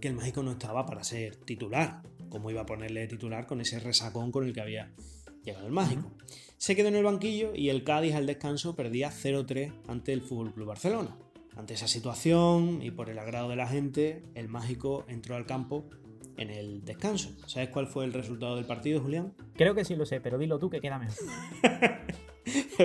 que 0.00 0.08
el 0.08 0.14
mágico 0.14 0.42
no 0.42 0.52
estaba 0.52 0.84
para 0.86 1.04
ser 1.04 1.36
titular. 1.36 2.02
Como 2.28 2.50
iba 2.50 2.62
a 2.62 2.66
ponerle 2.66 3.06
titular 3.06 3.46
con 3.46 3.60
ese 3.60 3.78
resacón 3.78 4.32
con 4.32 4.46
el 4.46 4.52
que 4.52 4.60
había 4.60 4.90
llegado 5.44 5.66
el 5.66 5.72
mágico 5.72 6.10
se 6.62 6.76
quedó 6.76 6.86
en 6.86 6.94
el 6.94 7.02
banquillo 7.02 7.56
y 7.56 7.70
el 7.70 7.82
Cádiz 7.82 8.14
al 8.14 8.24
descanso 8.24 8.76
perdía 8.76 9.10
0-3 9.10 9.72
ante 9.88 10.12
el 10.12 10.22
Fútbol 10.22 10.54
Club 10.54 10.68
Barcelona. 10.68 11.16
Ante 11.56 11.74
esa 11.74 11.88
situación 11.88 12.80
y 12.82 12.92
por 12.92 13.10
el 13.10 13.18
agrado 13.18 13.48
de 13.48 13.56
la 13.56 13.66
gente, 13.66 14.22
el 14.36 14.48
mágico 14.48 15.04
entró 15.08 15.34
al 15.34 15.44
campo 15.44 15.90
en 16.36 16.50
el 16.50 16.84
descanso. 16.84 17.32
¿Sabes 17.46 17.70
cuál 17.70 17.88
fue 17.88 18.04
el 18.04 18.12
resultado 18.12 18.54
del 18.54 18.64
partido, 18.64 19.00
Julián? 19.00 19.34
Creo 19.56 19.74
que 19.74 19.84
sí 19.84 19.96
lo 19.96 20.06
sé, 20.06 20.20
pero 20.20 20.38
dilo 20.38 20.60
tú 20.60 20.70
que 20.70 20.80
queda 20.80 21.00
mejor. 21.00 21.16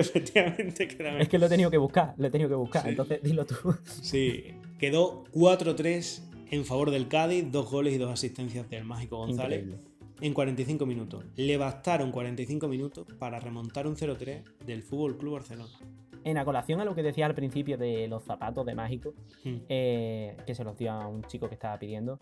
Efectivamente. 0.00 1.22
Es 1.22 1.28
que 1.28 1.38
lo 1.38 1.46
he 1.46 1.48
tenido 1.48 1.70
que 1.70 1.78
buscar, 1.78 2.14
lo 2.16 2.26
he 2.26 2.30
tenido 2.30 2.48
que 2.48 2.56
buscar, 2.56 2.88
entonces 2.88 3.22
dilo 3.22 3.44
tú. 3.44 3.54
sí, 3.84 4.54
quedó 4.78 5.24
4-3 5.32 6.22
en 6.50 6.64
favor 6.64 6.90
del 6.90 7.08
Cádiz, 7.08 7.50
dos 7.50 7.70
goles 7.70 7.94
y 7.94 7.98
dos 7.98 8.10
asistencias 8.10 8.68
del 8.70 8.84
Mágico 8.84 9.18
González. 9.18 9.60
Increíble 9.60 9.88
en 10.20 10.34
45 10.34 10.86
minutos. 10.86 11.24
Le 11.36 11.56
bastaron 11.56 12.10
45 12.10 12.68
minutos 12.68 13.06
para 13.18 13.38
remontar 13.38 13.86
un 13.86 13.96
0-3 13.96 14.42
del 14.64 14.82
Fútbol 14.82 15.16
Club 15.16 15.34
Barcelona. 15.34 15.72
En 16.24 16.36
a 16.36 16.44
colación 16.44 16.80
a 16.80 16.84
lo 16.84 16.94
que 16.94 17.02
decía 17.02 17.26
al 17.26 17.34
principio 17.34 17.78
de 17.78 18.08
los 18.08 18.24
zapatos 18.24 18.66
de 18.66 18.74
Mágico, 18.74 19.14
hmm. 19.44 19.56
eh, 19.68 20.36
que 20.46 20.54
se 20.54 20.64
los 20.64 20.76
dio 20.76 20.92
a 20.92 21.06
un 21.06 21.22
chico 21.24 21.48
que 21.48 21.54
estaba 21.54 21.78
pidiendo, 21.78 22.18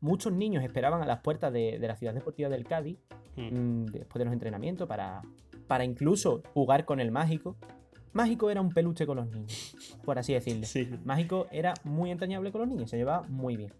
muchos 0.00 0.32
niños 0.32 0.64
esperaban 0.64 1.02
a 1.02 1.06
las 1.06 1.20
puertas 1.20 1.52
de, 1.52 1.78
la 1.78 1.96
ciudad 1.96 2.14
deportiva 2.14 2.48
del 2.48 2.64
Cádiz 2.64 2.98
hmm. 3.36 3.42
mm, 3.42 3.86
después 3.86 4.18
de 4.18 4.24
los 4.24 4.32
entrenamientos 4.32 4.88
para, 4.88 5.22
para 5.66 5.84
incluso 5.84 6.42
jugar 6.52 6.84
con 6.84 7.00
el 7.00 7.10
Mágico. 7.10 7.56
Mágico 8.12 8.50
era 8.50 8.60
un 8.60 8.70
peluche 8.70 9.06
con 9.06 9.16
los 9.16 9.28
niños, 9.28 9.74
por 10.04 10.18
así 10.18 10.34
decirlo. 10.34 10.66
Mágico 11.04 11.46
era 11.50 11.74
muy 11.82 12.10
entrañable 12.12 12.52
con 12.52 12.60
los 12.60 12.70
niños, 12.70 12.90
se 12.90 12.96
llevaba 12.96 13.26
muy 13.28 13.56
bien. 13.56 13.72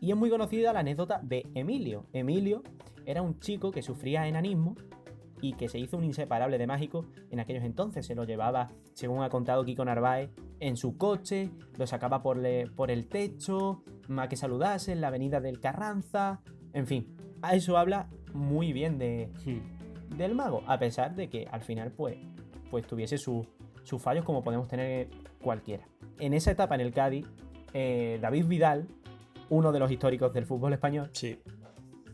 Y 0.00 0.10
es 0.10 0.16
muy 0.16 0.30
conocida 0.30 0.72
la 0.72 0.80
anécdota 0.80 1.20
de 1.22 1.46
Emilio. 1.54 2.06
Emilio 2.12 2.62
era 3.06 3.22
un 3.22 3.38
chico 3.38 3.70
que 3.70 3.82
sufría 3.82 4.26
enanismo 4.26 4.74
y 5.40 5.52
que 5.52 5.68
se 5.68 5.78
hizo 5.78 5.96
un 5.96 6.04
inseparable 6.04 6.58
de 6.58 6.66
mágico 6.66 7.06
en 7.30 7.40
aquellos 7.40 7.64
entonces. 7.64 8.04
Se 8.04 8.14
lo 8.14 8.24
llevaba, 8.24 8.72
según 8.94 9.22
ha 9.22 9.30
contado 9.30 9.64
Kiko 9.64 9.84
Narváez, 9.84 10.30
en 10.60 10.76
su 10.76 10.96
coche, 10.96 11.50
lo 11.78 11.86
sacaba 11.86 12.22
por, 12.22 12.40
por 12.74 12.90
el 12.90 13.06
techo, 13.06 13.84
a 14.16 14.28
que 14.28 14.36
saludase 14.36 14.92
en 14.92 15.00
la 15.00 15.08
avenida 15.08 15.40
del 15.40 15.60
Carranza. 15.60 16.40
En 16.72 16.86
fin, 16.86 17.16
a 17.42 17.54
eso 17.54 17.78
habla 17.78 18.08
muy 18.34 18.72
bien 18.72 18.98
de, 18.98 19.30
hmm. 19.44 19.75
Del 20.16 20.34
mago, 20.34 20.62
a 20.66 20.78
pesar 20.78 21.14
de 21.14 21.28
que 21.28 21.46
al 21.50 21.62
final 21.62 21.92
pues, 21.92 22.16
pues 22.70 22.86
tuviese 22.86 23.18
sus 23.18 23.46
fallos 23.98 24.24
como 24.24 24.42
podemos 24.42 24.68
tener 24.68 25.08
cualquiera. 25.40 25.86
En 26.18 26.34
esa 26.34 26.50
etapa 26.50 26.74
en 26.74 26.80
el 26.80 26.92
Cádiz, 26.92 27.26
eh, 27.72 28.18
David 28.20 28.46
Vidal 28.46 28.88
uno 29.48 29.72
de 29.72 29.78
los 29.78 29.90
históricos 29.90 30.32
del 30.32 30.46
fútbol 30.46 30.72
español, 30.72 31.10
sí. 31.12 31.38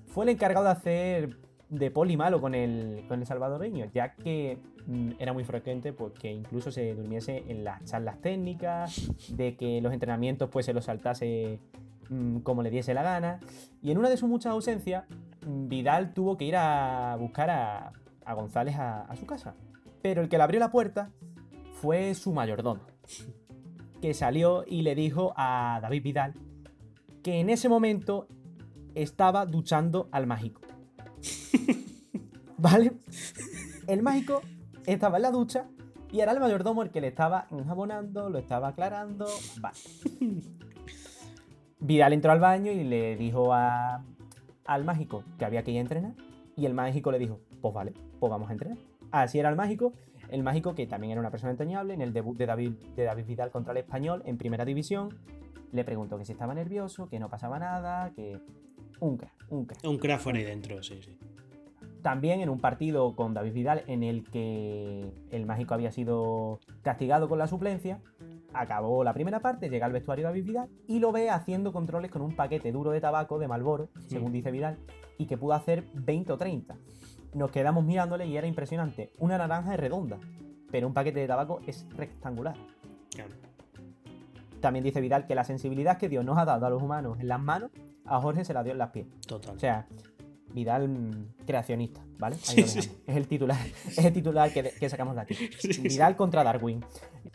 fue 0.06 0.24
el 0.24 0.30
encargado 0.30 0.66
de 0.66 0.72
hacer 0.72 1.36
de 1.68 1.90
poli 1.90 2.16
malo 2.16 2.40
con 2.40 2.54
el, 2.54 3.04
con 3.08 3.20
el 3.20 3.26
salvadoreño, 3.26 3.86
ya 3.94 4.14
que 4.14 4.58
mm, 4.86 5.12
era 5.18 5.32
muy 5.32 5.44
frecuente 5.44 5.92
pues, 5.92 6.12
que 6.12 6.30
incluso 6.30 6.70
se 6.70 6.94
durmiese 6.94 7.44
en 7.48 7.64
las 7.64 7.82
charlas 7.84 8.20
técnicas, 8.20 9.10
de 9.34 9.56
que 9.56 9.80
los 9.80 9.92
entrenamientos 9.92 10.50
pues, 10.50 10.66
se 10.66 10.74
los 10.74 10.84
saltase 10.84 11.58
mm, 12.10 12.40
como 12.40 12.62
le 12.62 12.70
diese 12.70 12.92
la 12.92 13.02
gana. 13.02 13.40
Y 13.80 13.90
en 13.90 13.98
una 13.98 14.10
de 14.10 14.18
sus 14.18 14.28
muchas 14.28 14.52
ausencias, 14.52 15.04
Vidal 15.46 16.14
tuvo 16.14 16.36
que 16.36 16.44
ir 16.44 16.56
a 16.56 17.16
buscar 17.18 17.50
a, 17.50 17.92
González 18.34 18.76
a, 18.78 19.14
su 19.16 19.26
casa. 19.26 19.54
Pero 20.00 20.22
el 20.22 20.28
que 20.28 20.36
le 20.36 20.42
abrió 20.42 20.60
la 20.60 20.70
puerta 20.70 21.10
fue 21.80 22.14
su 22.14 22.32
mayordomo, 22.32 22.82
que 24.00 24.14
salió 24.14 24.64
y 24.66 24.82
le 24.82 24.94
dijo 24.94 25.32
a 25.36 25.78
David 25.82 26.02
Vidal 26.02 26.34
que 27.22 27.40
en 27.40 27.50
ese 27.50 27.68
momento 27.68 28.26
estaba 28.94 29.46
duchando 29.46 30.08
al 30.12 30.26
mágico. 30.26 30.60
¿Vale? 32.58 32.92
El 33.86 34.02
mágico 34.02 34.42
estaba 34.86 35.16
en 35.16 35.22
la 35.22 35.30
ducha 35.30 35.68
y 36.10 36.20
era 36.20 36.32
el 36.32 36.40
mayordomo 36.40 36.82
el 36.82 36.90
que 36.90 37.00
le 37.00 37.08
estaba 37.08 37.46
enjabonando, 37.50 38.28
lo 38.28 38.38
estaba 38.38 38.68
aclarando. 38.68 39.26
Vale. 39.60 39.78
Vidal 41.80 42.12
entró 42.12 42.30
al 42.30 42.38
baño 42.38 42.70
y 42.70 42.84
le 42.84 43.16
dijo 43.16 43.52
al 44.74 44.84
mágico 44.84 45.24
que 45.38 45.44
había 45.44 45.62
que 45.62 45.70
ir 45.70 45.78
a 45.78 45.80
entrenar. 45.80 46.14
Y 46.56 46.66
el 46.66 46.74
mágico 46.74 47.10
le 47.10 47.18
dijo, 47.18 47.40
pues 47.60 47.74
vale, 47.74 47.92
pues 48.20 48.30
vamos 48.30 48.50
a 48.50 48.52
entrenar. 48.52 48.78
Así 49.10 49.38
era 49.38 49.48
el 49.48 49.56
mágico. 49.56 49.92
El 50.28 50.42
mágico, 50.42 50.74
que 50.74 50.86
también 50.86 51.12
era 51.12 51.20
una 51.20 51.30
persona 51.30 51.50
entrañable, 51.50 51.92
en 51.92 52.00
el 52.00 52.12
debut 52.12 52.36
de 52.36 52.46
David, 52.46 52.72
de 52.96 53.04
David 53.04 53.26
Vidal 53.26 53.50
contra 53.50 53.72
el 53.72 53.78
español 53.78 54.22
en 54.24 54.38
primera 54.38 54.64
división, 54.64 55.10
le 55.72 55.84
preguntó 55.84 56.18
que 56.18 56.24
si 56.24 56.32
estaba 56.32 56.54
nervioso, 56.54 57.08
que 57.08 57.18
no 57.18 57.28
pasaba 57.28 57.58
nada, 57.58 58.12
que. 58.14 58.38
Un 59.00 59.16
crack, 59.16 59.32
un 59.50 59.64
crack. 59.64 59.84
Un 59.84 59.98
crack 59.98 60.20
fuera 60.20 60.38
dentro, 60.38 60.82
sí, 60.82 61.00
sí. 61.02 61.18
También 62.02 62.40
en 62.40 62.48
un 62.48 62.60
partido 62.60 63.14
con 63.14 63.34
David 63.34 63.52
Vidal 63.52 63.84
en 63.86 64.02
el 64.02 64.24
que 64.24 65.10
el 65.30 65.46
mágico 65.46 65.74
había 65.74 65.92
sido 65.92 66.60
castigado 66.82 67.28
con 67.28 67.38
la 67.38 67.46
suplencia, 67.46 68.00
acabó 68.54 69.04
la 69.04 69.12
primera 69.12 69.40
parte, 69.40 69.68
llega 69.68 69.86
al 69.86 69.92
vestuario 69.92 70.24
David 70.24 70.44
Vidal 70.44 70.68
y 70.86 70.98
lo 70.98 71.12
ve 71.12 71.30
haciendo 71.30 71.72
controles 71.72 72.10
con 72.10 72.22
un 72.22 72.34
paquete 72.34 72.72
duro 72.72 72.90
de 72.90 73.00
tabaco 73.00 73.38
de 73.38 73.48
Malboro, 73.48 73.88
según 74.06 74.32
dice 74.32 74.50
Vidal, 74.50 74.78
y 75.18 75.26
que 75.26 75.36
pudo 75.36 75.54
hacer 75.54 75.84
20 75.94 76.32
o 76.32 76.38
30. 76.38 76.76
Nos 77.34 77.50
quedamos 77.50 77.84
mirándole 77.84 78.26
y 78.26 78.36
era 78.36 78.46
impresionante. 78.46 79.12
Una 79.18 79.38
naranja 79.38 79.74
es 79.74 79.80
redonda, 79.80 80.18
pero 80.70 80.86
un 80.86 80.94
paquete 80.94 81.20
de 81.20 81.26
tabaco 81.26 81.60
es 81.66 81.86
rectangular. 81.96 82.56
También 84.60 84.84
dice 84.84 85.00
Vidal 85.00 85.26
que 85.26 85.34
la 85.34 85.44
sensibilidad 85.44 85.98
que 85.98 86.08
Dios 86.08 86.24
nos 86.24 86.38
ha 86.38 86.44
dado 86.44 86.66
a 86.66 86.70
los 86.70 86.82
humanos 86.82 87.18
en 87.20 87.28
las 87.28 87.40
manos, 87.40 87.70
a 88.04 88.20
Jorge 88.20 88.44
se 88.44 88.54
la 88.54 88.62
dio 88.62 88.72
en 88.72 88.78
las 88.78 88.90
pies. 88.90 89.06
Total. 89.26 89.56
O 89.56 89.58
sea, 89.58 89.86
Vidal 90.52 91.32
creacionista, 91.46 92.04
¿vale? 92.18 92.36
Es 92.36 92.90
el 93.06 93.26
titular, 93.26 93.58
es 93.86 93.98
el 93.98 94.12
titular 94.12 94.52
que, 94.52 94.88
sacamos 94.88 95.14
de 95.14 95.22
aquí. 95.22 95.34
Vidal 95.82 96.16
contra 96.16 96.44
Darwin. 96.44 96.84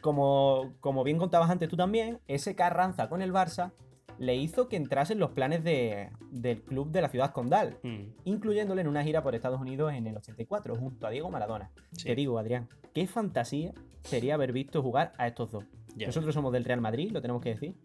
Como, 0.02 0.74
como 0.80 1.04
bien 1.04 1.18
contabas 1.18 1.50
antes 1.50 1.70
tú 1.70 1.76
también, 1.76 2.20
ese 2.28 2.56
Carranza 2.56 3.10
con 3.10 3.22
el 3.22 3.34
Barça 3.34 3.74
le 4.20 4.36
hizo 4.36 4.68
que 4.68 4.76
entrase 4.76 5.14
en 5.14 5.20
los 5.20 5.32
planes 5.32 5.64
del 5.64 6.62
club 6.64 6.92
de 6.92 7.02
la 7.02 7.10
ciudad 7.10 7.32
condal, 7.32 7.78
mm. 7.84 8.02
incluyéndole 8.26 8.82
en 8.82 8.88
una 8.88 9.04
gira 9.04 9.24
por 9.24 9.36
Estados 9.36 9.62
Unidos 9.62 9.94
en 9.94 10.08
el 10.08 10.18
84, 10.18 10.76
junto 10.76 11.08
a 11.08 11.10
Diego 11.10 11.30
Maradona. 11.30 11.72
Te 12.04 12.16
digo, 12.16 12.40
Adrián, 12.40 12.68
qué 12.94 13.08
fantasía 13.08 13.74
sería 14.04 14.36
haber 14.36 14.54
visto 14.54 14.82
jugar 14.82 15.14
a 15.18 15.28
estos 15.28 15.52
dos. 15.52 15.66
Nosotros 16.06 16.34
somos 16.34 16.54
del 16.54 16.64
Real 16.64 16.80
Madrid, 16.80 17.12
lo 17.12 17.22
tenemos 17.22 17.42
que 17.42 17.50
decir, 17.50 17.76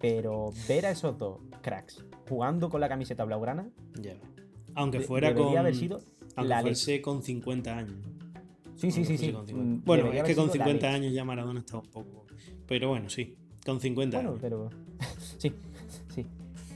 pero 0.00 0.50
ver 0.68 0.86
a 0.86 0.90
esos 0.90 1.18
dos 1.18 1.40
cracks 1.60 2.02
jugando 2.28 2.70
con 2.70 2.80
la 2.80 2.88
camiseta 2.88 3.24
blaugrana, 3.24 3.68
aunque 4.74 5.00
fuera 5.00 5.34
con. 5.34 5.56
Haber 5.56 5.74
sido 5.74 6.00
aunque 6.36 7.02
con 7.02 7.22
50 7.22 7.76
años. 7.76 7.96
Sí, 8.76 8.90
sí, 8.90 9.04
sí, 9.04 9.18
sí. 9.18 9.32
Mm, 9.32 9.84
bueno, 9.84 10.12
es 10.12 10.24
que 10.24 10.34
con 10.34 10.50
50 10.50 10.88
años 10.88 11.12
ya 11.12 11.24
Maradona 11.24 11.60
está 11.60 11.78
un 11.78 11.86
poco. 11.86 12.26
Pero 12.66 12.88
bueno, 12.88 13.08
sí. 13.08 13.36
Con 13.64 13.80
50 13.80 14.16
bueno, 14.16 14.38
pero. 14.40 14.70
sí, 15.38 15.52
sí. 16.14 16.26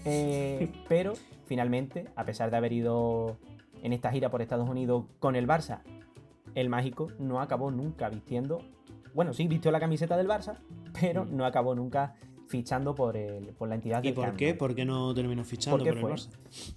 Eh, 0.04 0.70
pero 0.88 1.14
finalmente, 1.46 2.06
a 2.14 2.24
pesar 2.24 2.50
de 2.50 2.56
haber 2.56 2.72
ido 2.72 3.38
en 3.82 3.92
esta 3.92 4.12
gira 4.12 4.30
por 4.30 4.42
Estados 4.42 4.68
Unidos 4.68 5.04
con 5.18 5.36
el 5.36 5.48
Barça, 5.48 5.80
el 6.54 6.68
mágico 6.68 7.08
no 7.18 7.40
acabó 7.40 7.70
nunca 7.70 8.08
vistiendo. 8.08 8.62
Bueno, 9.14 9.32
sí, 9.32 9.48
vistió 9.48 9.70
la 9.70 9.80
camiseta 9.80 10.16
del 10.16 10.28
Barça, 10.28 10.58
pero 11.00 11.24
mm. 11.24 11.36
no 11.36 11.44
acabó 11.44 11.74
nunca 11.74 12.14
fichando 12.48 12.94
por, 12.94 13.16
el, 13.16 13.46
por 13.54 13.68
la 13.68 13.74
entidad 13.74 14.02
¿Y 14.02 14.12
por 14.12 14.34
qué? 14.36 14.54
¿Por 14.54 14.74
qué 14.74 14.84
no 14.84 15.14
terminó 15.14 15.44
fichando 15.44 15.78
por, 15.78 15.88
el 15.88 16.02
Barça? 16.02 16.28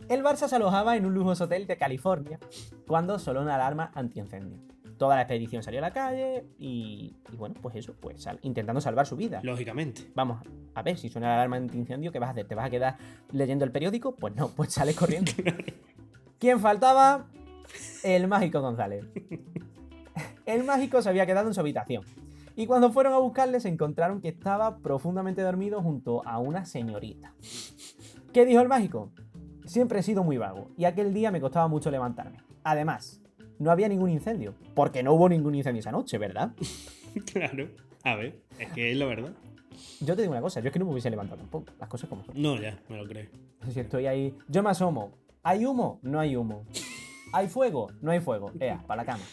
El 0.07 0.23
Barça 0.23 0.47
se 0.47 0.55
alojaba 0.55 0.97
en 0.97 1.05
un 1.05 1.13
lujoso 1.13 1.45
hotel 1.45 1.67
de 1.67 1.77
California 1.77 2.39
cuando 2.87 3.19
sonó 3.19 3.41
una 3.41 3.55
alarma 3.55 3.91
antiincendio. 3.93 4.57
Toda 4.97 5.15
la 5.15 5.21
expedición 5.21 5.63
salió 5.63 5.79
a 5.79 5.81
la 5.81 5.93
calle 5.93 6.45
y, 6.57 7.15
bueno, 7.37 7.55
pues 7.61 7.75
eso, 7.77 7.95
pues 7.97 8.27
intentando 8.41 8.81
salvar 8.81 9.05
su 9.05 9.15
vida. 9.15 9.39
Lógicamente. 9.43 10.11
Vamos, 10.13 10.45
a 10.75 10.81
ver, 10.81 10.97
si 10.97 11.07
suena 11.07 11.29
la 11.29 11.35
alarma 11.35 11.55
antiincendio, 11.55 12.11
¿qué 12.11 12.19
vas 12.19 12.27
a 12.27 12.31
hacer? 12.31 12.47
¿Te 12.47 12.55
vas 12.55 12.65
a 12.65 12.69
quedar 12.69 12.97
leyendo 13.31 13.63
el 13.63 13.71
periódico? 13.71 14.13
Pues 14.15 14.35
no, 14.35 14.49
pues 14.49 14.73
sales 14.73 14.97
corriendo. 14.97 15.31
¿Quién 16.39 16.59
faltaba? 16.59 17.27
El 18.03 18.27
mágico 18.27 18.59
González. 18.59 19.05
El 20.45 20.63
mágico 20.63 21.01
se 21.01 21.09
había 21.09 21.25
quedado 21.25 21.47
en 21.47 21.53
su 21.53 21.59
habitación. 21.59 22.03
Y 22.59 22.67
cuando 22.67 22.91
fueron 22.91 23.13
a 23.13 23.19
buscarle 23.19 23.61
se 23.61 23.69
encontraron 23.69 24.19
que 24.19 24.27
estaba 24.27 24.79
profundamente 24.79 25.41
dormido 25.41 25.81
junto 25.81 26.27
a 26.27 26.39
una 26.39 26.65
señorita. 26.65 27.33
¿Qué 28.33 28.45
dijo 28.45 28.59
el 28.59 28.67
mágico? 28.67 29.13
Siempre 29.63 29.99
he 29.99 30.03
sido 30.03 30.25
muy 30.25 30.37
vago 30.37 30.69
y 30.75 30.83
aquel 30.83 31.13
día 31.13 31.31
me 31.31 31.39
costaba 31.39 31.69
mucho 31.69 31.89
levantarme. 31.89 32.39
Además, 32.65 33.21
no 33.59 33.71
había 33.71 33.87
ningún 33.87 34.09
incendio, 34.09 34.55
porque 34.75 35.03
no 35.03 35.13
hubo 35.13 35.29
ningún 35.29 35.55
incendio 35.55 35.79
esa 35.79 35.93
noche, 35.93 36.17
¿verdad? 36.17 36.51
claro. 37.31 37.69
A 38.03 38.15
ver, 38.15 38.41
es 38.59 38.69
que 38.73 38.91
es 38.91 38.97
la 38.97 39.05
verdad. 39.05 39.31
Yo 40.01 40.17
te 40.17 40.23
digo 40.23 40.33
una 40.33 40.41
cosa, 40.41 40.59
yo 40.59 40.67
es 40.67 40.73
que 40.73 40.79
no 40.79 40.85
me 40.85 40.91
hubiese 40.91 41.09
levantado 41.09 41.39
tampoco, 41.39 41.71
las 41.79 41.87
cosas 41.87 42.09
como 42.09 42.25
son. 42.25 42.41
No, 42.41 42.59
ya, 42.59 42.77
me 42.89 42.97
lo 42.97 43.07
creo. 43.07 43.29
Si 43.71 43.79
estoy 43.79 44.05
ahí, 44.05 44.37
yo 44.49 44.61
me 44.63 44.69
asomo. 44.69 45.11
¿Hay 45.43 45.65
humo? 45.65 46.01
No 46.01 46.19
hay 46.19 46.35
humo. 46.35 46.65
¿Hay 47.31 47.47
fuego? 47.47 47.87
No 48.01 48.11
hay 48.11 48.19
fuego. 48.19 48.51
Ea, 48.59 48.83
para 48.85 49.03
la 49.03 49.05
cama. 49.05 49.23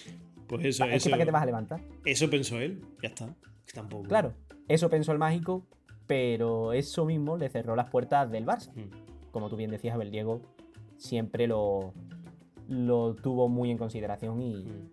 Pues 0.48 0.64
eso, 0.64 0.84
eso. 0.84 1.10
¿Para 1.10 1.22
qué 1.22 1.26
te 1.26 1.32
vas 1.32 1.42
a 1.42 1.46
levantar? 1.46 1.80
Eso 2.04 2.30
pensó 2.30 2.60
él, 2.60 2.82
ya 3.02 3.08
está. 3.08 3.34
Tampoco. 3.74 4.04
Claro, 4.04 4.32
eso 4.68 4.88
pensó 4.88 5.12
el 5.12 5.18
mágico, 5.18 5.66
pero 6.06 6.72
eso 6.72 7.04
mismo 7.04 7.36
le 7.36 7.48
cerró 7.48 7.76
las 7.76 7.90
puertas 7.90 8.30
del 8.30 8.46
Barça. 8.46 8.72
Mm. 8.74 9.30
Como 9.32 9.48
tú 9.48 9.56
bien 9.56 9.70
decías, 9.70 9.94
Abel 9.94 10.10
Diego 10.10 10.40
siempre 10.96 11.46
lo, 11.46 11.92
lo 12.68 13.14
tuvo 13.14 13.48
muy 13.48 13.70
en 13.70 13.78
consideración 13.78 14.40
y 14.40 14.64
mm. 14.64 14.90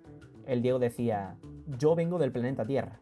el 0.48 0.62
Diego 0.62 0.80
decía, 0.80 1.38
yo 1.78 1.96
vengo 1.96 2.18
del 2.18 2.32
planeta 2.32 2.66
Tierra, 2.66 3.00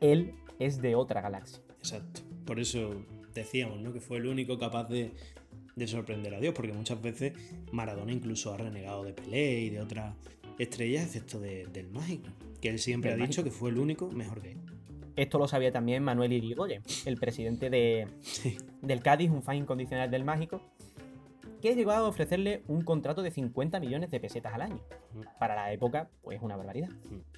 él 0.00 0.34
es 0.58 0.80
de 0.80 0.94
otra 0.94 1.20
galaxia. 1.20 1.62
Exacto, 1.78 2.22
por 2.44 2.58
eso 2.58 2.94
decíamos, 3.32 3.80
¿no? 3.80 3.92
Que 3.92 4.00
fue 4.00 4.18
el 4.18 4.26
único 4.26 4.58
capaz 4.58 4.88
de, 4.88 5.12
de 5.76 5.86
sorprender 5.86 6.34
a 6.34 6.40
Dios, 6.40 6.54
porque 6.54 6.72
muchas 6.72 7.00
veces 7.00 7.32
Maradona 7.72 8.12
incluso 8.12 8.52
ha 8.52 8.56
renegado 8.56 9.04
de 9.04 9.12
Pelé 9.12 9.60
y 9.60 9.70
de 9.70 9.80
otras 9.80 10.14
estrellas, 10.58 11.04
excepto 11.04 11.40
del 11.40 11.88
mágico, 11.90 12.28
que 12.60 12.68
él 12.68 12.78
siempre 12.78 13.12
ha 13.12 13.16
dicho 13.16 13.44
que 13.44 13.50
fue 13.50 13.70
el 13.70 13.78
único 13.78 14.10
mejor 14.10 14.40
que 14.40 14.52
él. 14.52 14.58
Esto 15.16 15.38
lo 15.38 15.48
sabía 15.48 15.72
también 15.72 16.02
Manuel 16.02 16.32
Irigoyen, 16.32 16.82
el 17.06 17.16
presidente 17.16 17.70
de, 17.70 18.08
del 18.82 19.02
Cádiz, 19.02 19.30
un 19.30 19.42
fan 19.42 19.56
incondicional 19.56 20.10
del 20.10 20.24
mágico, 20.24 20.60
que 21.62 21.74
llegó 21.74 21.92
a 21.92 22.06
ofrecerle 22.06 22.62
un 22.68 22.82
contrato 22.82 23.22
de 23.22 23.30
50 23.30 23.80
millones 23.80 24.10
de 24.10 24.20
pesetas 24.20 24.54
al 24.54 24.62
año. 24.62 24.80
Para 25.38 25.54
la 25.54 25.72
época, 25.72 26.10
pues 26.22 26.40
una 26.42 26.54
barbaridad. 26.54 26.90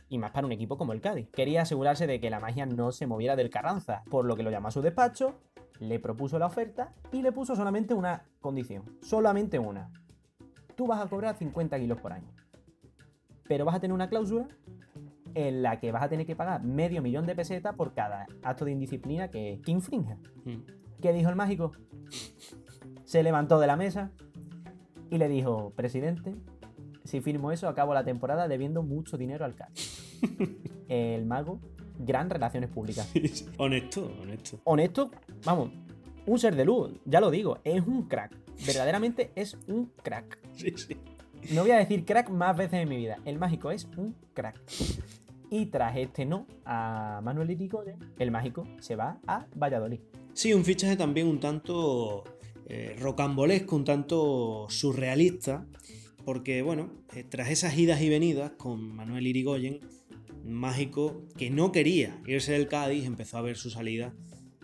Y 0.08 0.18
más 0.18 0.32
para 0.32 0.46
un 0.46 0.52
equipo 0.52 0.76
como 0.76 0.92
el 0.92 1.00
Cádiz. 1.00 1.28
Quería 1.30 1.62
asegurarse 1.62 2.08
de 2.08 2.18
que 2.20 2.30
la 2.30 2.40
magia 2.40 2.66
no 2.66 2.90
se 2.90 3.06
moviera 3.06 3.36
del 3.36 3.48
Carranza, 3.48 4.02
por 4.10 4.24
lo 4.24 4.34
que 4.34 4.42
lo 4.42 4.50
llamó 4.50 4.68
a 4.68 4.72
su 4.72 4.82
despacho, 4.82 5.38
le 5.78 6.00
propuso 6.00 6.38
la 6.40 6.46
oferta 6.46 6.92
y 7.12 7.22
le 7.22 7.30
puso 7.30 7.54
solamente 7.54 7.94
una 7.94 8.24
condición. 8.40 8.82
Solamente 9.02 9.60
una. 9.60 9.92
Tú 10.74 10.88
vas 10.88 11.00
a 11.00 11.08
cobrar 11.08 11.36
50 11.36 11.78
kilos 11.78 12.00
por 12.00 12.12
año 12.12 12.37
pero 13.48 13.64
vas 13.64 13.74
a 13.74 13.80
tener 13.80 13.94
una 13.94 14.08
cláusula 14.08 14.46
en 15.34 15.62
la 15.62 15.80
que 15.80 15.92
vas 15.92 16.02
a 16.02 16.08
tener 16.08 16.26
que 16.26 16.36
pagar 16.36 16.62
medio 16.62 17.02
millón 17.02 17.26
de 17.26 17.34
pesetas 17.34 17.74
por 17.74 17.94
cada 17.94 18.26
acto 18.42 18.64
de 18.64 18.72
indisciplina 18.72 19.28
que, 19.28 19.60
que 19.64 19.70
infringe. 19.70 20.16
Hmm. 20.44 20.62
¿Qué 21.00 21.12
dijo 21.12 21.30
el 21.30 21.36
mágico? 21.36 21.72
Se 23.04 23.22
levantó 23.22 23.58
de 23.58 23.66
la 23.66 23.76
mesa 23.76 24.10
y 25.10 25.18
le 25.18 25.28
dijo, 25.28 25.72
presidente, 25.74 26.34
si 27.04 27.20
firmo 27.20 27.52
eso, 27.52 27.68
acabo 27.68 27.94
la 27.94 28.04
temporada 28.04 28.48
debiendo 28.48 28.82
mucho 28.82 29.16
dinero 29.16 29.44
al 29.44 29.54
CAD. 29.54 29.68
el 30.88 31.24
mago, 31.24 31.60
gran 31.98 32.28
relaciones 32.28 32.68
públicas. 32.70 33.10
honesto, 33.56 34.12
honesto. 34.20 34.60
Honesto, 34.64 35.10
vamos, 35.44 35.70
un 36.26 36.38
ser 36.38 36.54
de 36.54 36.64
luz, 36.64 37.00
ya 37.04 37.20
lo 37.20 37.30
digo, 37.30 37.58
es 37.64 37.86
un 37.86 38.02
crack. 38.08 38.36
Verdaderamente 38.66 39.30
es 39.36 39.56
un 39.68 39.92
crack. 40.02 40.38
Sí, 40.52 40.74
sí. 40.76 40.96
No 41.52 41.62
voy 41.62 41.70
a 41.70 41.76
decir 41.76 42.04
crack 42.04 42.30
más 42.30 42.56
veces 42.56 42.80
en 42.80 42.88
mi 42.88 42.96
vida. 42.96 43.18
El 43.24 43.38
mágico 43.38 43.70
es 43.70 43.88
un 43.96 44.14
crack. 44.34 44.60
Y 45.50 45.66
tras 45.66 45.96
este 45.96 46.26
no 46.26 46.46
a 46.64 47.20
Manuel 47.22 47.50
Irigoyen, 47.50 47.96
el 48.18 48.30
mágico 48.30 48.66
se 48.80 48.96
va 48.96 49.18
a 49.26 49.46
Valladolid. 49.54 50.00
Sí, 50.34 50.52
un 50.52 50.64
fichaje 50.64 50.96
también 50.96 51.26
un 51.26 51.40
tanto 51.40 52.24
eh, 52.66 52.94
rocambolesco, 52.98 53.74
un 53.74 53.84
tanto 53.84 54.66
surrealista, 54.68 55.66
porque 56.24 56.60
bueno, 56.60 56.90
eh, 57.14 57.24
tras 57.24 57.50
esas 57.50 57.76
idas 57.78 58.02
y 58.02 58.10
venidas 58.10 58.52
con 58.52 58.94
Manuel 58.94 59.26
Irigoyen, 59.26 59.80
mágico 60.44 61.22
que 61.36 61.50
no 61.50 61.72
quería 61.72 62.20
irse 62.26 62.52
del 62.52 62.68
Cádiz, 62.68 63.06
empezó 63.06 63.38
a 63.38 63.42
ver 63.42 63.56
su 63.56 63.70
salida 63.70 64.14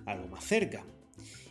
algo 0.05 0.29
más 0.29 0.45
cerca. 0.45 0.85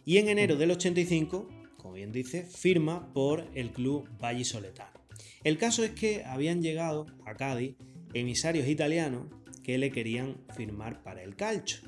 Y 0.06 0.18
en 0.18 0.30
enero 0.30 0.58
del 0.58 0.72
85, 0.72 1.48
como 1.78 1.96
bien 1.96 2.12
dice, 2.12 2.44
firma 2.44 3.12
por 3.14 3.48
el 3.56 3.72
club 3.72 4.08
Vallisoletano. 4.20 4.93
El 5.44 5.58
caso 5.58 5.84
es 5.84 5.92
que 5.92 6.24
habían 6.26 6.62
llegado 6.62 7.06
a 7.26 7.36
Cádiz 7.36 7.76
emisarios 8.14 8.68
italianos 8.68 9.28
que 9.64 9.78
le 9.78 9.92
querían 9.92 10.38
firmar 10.56 11.04
para 11.04 11.24
el 11.24 11.36
calcio. 11.36 11.80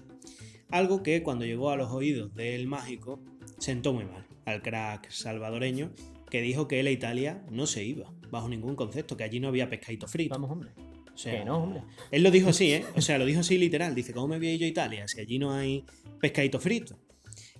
Algo 0.69 1.03
que 1.03 1.23
cuando 1.23 1.45
llegó 1.45 1.69
a 1.69 1.77
los 1.77 1.91
oídos 1.91 2.33
del 2.35 2.67
mágico 2.67 3.21
sentó 3.57 3.93
muy 3.93 4.05
mal 4.05 4.25
al 4.45 4.61
crack 4.61 5.09
salvadoreño 5.09 5.91
que 6.29 6.41
dijo 6.41 6.67
que 6.67 6.79
él 6.79 6.87
a 6.87 6.91
Italia 6.91 7.45
no 7.49 7.65
se 7.65 7.83
iba, 7.83 8.11
bajo 8.29 8.49
ningún 8.49 8.75
concepto, 8.75 9.15
que 9.15 9.23
allí 9.23 9.39
no 9.39 9.47
había 9.47 9.69
pescadito 9.69 10.07
frito. 10.07 10.33
Vamos, 10.33 10.51
hombre. 10.51 10.71
O 11.13 11.17
sea, 11.17 11.39
Que 11.39 11.45
no, 11.45 11.63
hombre. 11.63 11.81
Él 12.11 12.23
lo 12.23 12.31
dijo 12.31 12.49
así, 12.49 12.73
¿eh? 12.73 12.85
O 12.95 13.01
sea, 13.01 13.17
lo 13.17 13.25
dijo 13.25 13.39
así 13.39 13.57
literal. 13.57 13.95
Dice, 13.95 14.11
¿cómo 14.11 14.27
me 14.27 14.37
voy 14.37 14.57
yo 14.57 14.65
a 14.65 14.69
Italia 14.69 15.07
si 15.07 15.21
allí 15.21 15.39
no 15.39 15.53
hay 15.53 15.85
pescadito 16.19 16.59
frito? 16.59 16.99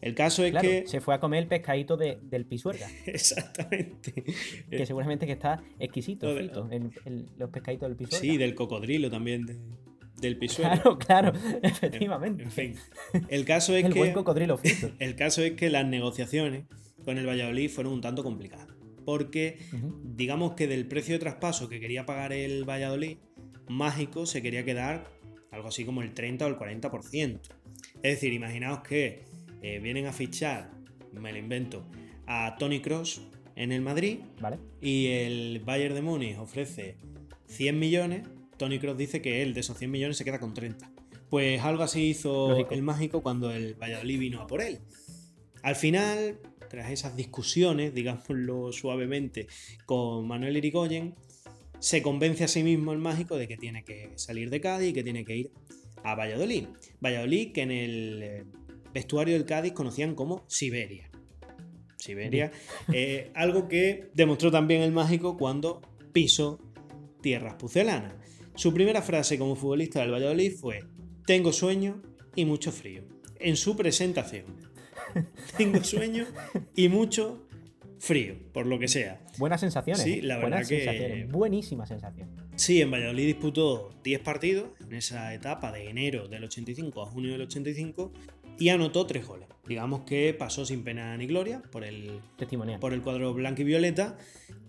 El 0.01 0.13
caso 0.13 0.43
es 0.43 0.51
Claro, 0.51 0.67
que... 0.69 0.87
se 0.87 0.99
fue 1.01 1.15
a 1.15 1.19
comer 1.19 1.43
el 1.43 1.47
pescadito 1.47 1.97
de- 1.97 2.19
del 2.21 2.45
pisuerga, 2.45 2.87
Exactamente. 3.05 4.23
que 4.69 4.85
seguramente 4.85 5.25
que 5.25 5.31
está 5.33 5.63
exquisito, 5.79 6.35
frito, 6.35 6.67
el- 6.71 6.91
el- 7.05 7.25
los 7.37 7.49
pescaditos 7.49 7.89
del 7.89 7.97
pisuerga. 7.97 8.19
Sí, 8.19 8.37
del 8.37 8.55
cocodrilo 8.55 9.09
también, 9.09 9.45
de- 9.45 9.57
del 10.21 10.37
pisuelo. 10.37 10.97
Claro, 10.97 10.97
claro, 10.97 11.33
efectivamente. 11.63 12.43
En 12.43 12.51
fin. 12.51 12.75
El 13.29 13.45
caso 13.45 13.75
es 13.75 13.83
el 13.85 13.93
que... 13.93 13.99
buen 13.99 14.13
cocodrilo 14.13 14.57
frito. 14.57 14.91
El 14.99 15.15
caso 15.15 15.41
es 15.43 15.53
que 15.53 15.69
las 15.69 15.85
negociaciones 15.85 16.65
con 17.03 17.17
el 17.17 17.27
Valladolid 17.27 17.69
fueron 17.69 17.93
un 17.93 18.01
tanto 18.01 18.23
complicadas. 18.23 18.67
Porque 19.05 19.59
digamos 20.03 20.53
que 20.53 20.67
del 20.67 20.87
precio 20.87 21.13
de 21.15 21.19
traspaso 21.19 21.69
que 21.69 21.79
quería 21.79 22.05
pagar 22.05 22.33
el 22.33 22.63
Valladolid, 22.67 23.17
Mágico 23.67 24.25
se 24.25 24.41
quería 24.41 24.63
quedar 24.65 25.11
algo 25.51 25.67
así 25.67 25.85
como 25.85 26.01
el 26.01 26.13
30 26.13 26.45
o 26.45 26.47
el 26.49 26.55
40%. 26.57 27.39
Es 27.97 28.01
decir, 28.01 28.33
imaginaos 28.33 28.79
que 28.79 29.23
eh, 29.61 29.79
vienen 29.79 30.05
a 30.05 30.13
fichar, 30.13 30.71
me 31.11 31.31
lo 31.31 31.37
invento, 31.37 31.85
a 32.27 32.55
Tony 32.57 32.81
Cross 32.81 33.21
en 33.55 33.71
el 33.71 33.81
Madrid 33.81 34.19
¿Vale? 34.41 34.57
y 34.81 35.07
el 35.07 35.61
Bayern 35.65 35.95
de 35.95 36.01
Múnich 36.01 36.37
ofrece 36.37 36.97
100 37.47 37.79
millones, 37.79 38.27
Tony 38.57 38.79
Cross 38.79 38.97
dice 38.97 39.21
que 39.21 39.41
él 39.41 39.53
de 39.53 39.61
esos 39.61 39.77
100 39.77 39.91
millones 39.91 40.17
se 40.17 40.25
queda 40.25 40.39
con 40.39 40.53
30. 40.53 40.91
Pues 41.29 41.61
algo 41.61 41.83
así 41.83 42.09
hizo 42.09 42.49
Lógico. 42.49 42.73
el 42.73 42.81
mágico 42.81 43.21
cuando 43.21 43.51
el 43.51 43.75
Valladolid 43.75 44.19
vino 44.19 44.41
a 44.41 44.47
por 44.47 44.61
él. 44.61 44.79
Al 45.63 45.75
final, 45.75 46.39
tras 46.69 46.91
esas 46.91 47.15
discusiones, 47.15 47.93
digámoslo 47.93 48.71
suavemente, 48.71 49.47
con 49.85 50.27
Manuel 50.27 50.57
Irigoyen, 50.57 51.15
se 51.79 52.01
convence 52.01 52.43
a 52.43 52.47
sí 52.47 52.63
mismo 52.63 52.93
el 52.93 52.99
mágico 52.99 53.37
de 53.37 53.47
que 53.47 53.57
tiene 53.57 53.83
que 53.83 54.11
salir 54.15 54.49
de 54.49 54.61
Cádiz 54.61 54.89
y 54.89 54.93
que 54.93 55.03
tiene 55.03 55.25
que 55.25 55.35
ir 55.35 55.51
a 56.03 56.15
Valladolid. 56.15 56.67
Valladolid 57.01 57.51
que 57.51 57.61
en 57.61 57.71
el 57.71 58.23
eh, 58.23 58.45
vestuario 58.95 59.33
del 59.35 59.45
Cádiz 59.45 59.73
conocían 59.73 60.15
como 60.15 60.43
Siberia. 60.47 61.11
Siberia, 61.97 62.51
eh, 62.93 63.29
algo 63.35 63.67
que 63.67 64.09
demostró 64.13 64.49
también 64.51 64.81
el 64.81 64.91
mágico 64.91 65.37
cuando 65.37 65.81
pisó 66.13 66.59
tierras 67.21 67.55
pucelanas. 67.55 68.13
Su 68.55 68.73
primera 68.73 69.01
frase 69.01 69.37
como 69.37 69.55
futbolista 69.55 69.99
del 70.01 70.11
Valladolid 70.13 70.53
fue: 70.53 70.83
Tengo 71.25 71.51
sueño 71.51 72.01
y 72.35 72.45
mucho 72.45 72.71
frío. 72.71 73.03
En 73.39 73.57
su 73.57 73.75
presentación. 73.75 74.45
Tengo 75.57 75.83
sueño 75.83 76.25
y 76.75 76.87
mucho 76.87 77.47
frío, 77.99 78.35
por 78.53 78.65
lo 78.65 78.79
que 78.79 78.87
sea. 78.87 79.21
Buenas 79.37 79.59
sensaciones. 79.61 80.01
Sí, 80.03 80.19
¿eh? 80.19 80.21
la 80.21 80.39
Buenas 80.39 80.59
verdad 80.59 80.69
que- 80.69 80.85
sensaciones. 80.85 81.31
Buenísima 81.31 81.85
sensación. 81.85 82.29
Sí, 82.55 82.79
en 82.81 82.91
Valladolid 82.91 83.25
disputó 83.25 83.89
10 84.03 84.21
partidos 84.21 84.69
en 84.79 84.93
esa 84.93 85.33
etapa 85.33 85.71
de 85.73 85.89
enero 85.89 86.27
del 86.29 86.45
85 86.45 87.01
a 87.01 87.05
junio 87.07 87.33
del 87.33 87.41
85 87.41 88.13
y 88.59 88.69
anotó 88.69 89.05
3 89.05 89.25
goles. 89.25 89.49
Digamos 89.67 90.01
que 90.01 90.33
pasó 90.33 90.65
sin 90.65 90.83
pena 90.83 91.17
ni 91.17 91.25
gloria 91.25 91.61
por 91.71 91.83
el, 91.83 92.19
Testimonial. 92.37 92.79
por 92.79 92.93
el 92.93 93.01
cuadro 93.01 93.33
blanco 93.33 93.61
y 93.61 93.65
violeta. 93.65 94.17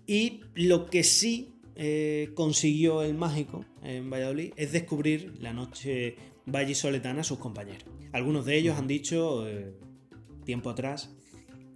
Y 0.07 0.41
lo 0.55 0.87
que 0.87 1.03
sí 1.03 1.53
eh, 1.75 2.31
consiguió 2.33 3.03
el 3.03 3.13
mágico 3.13 3.63
en 3.83 4.09
Valladolid 4.09 4.53
es 4.55 4.71
descubrir 4.71 5.33
la 5.39 5.53
noche 5.53 6.15
vallisoletana 6.45 7.21
a 7.21 7.23
sus 7.23 7.37
compañeros. 7.37 7.85
Algunos 8.13 8.45
de 8.45 8.57
ellos 8.57 8.77
han 8.77 8.87
dicho 8.87 9.47
eh, 9.47 9.73
tiempo 10.43 10.69
atrás 10.69 11.13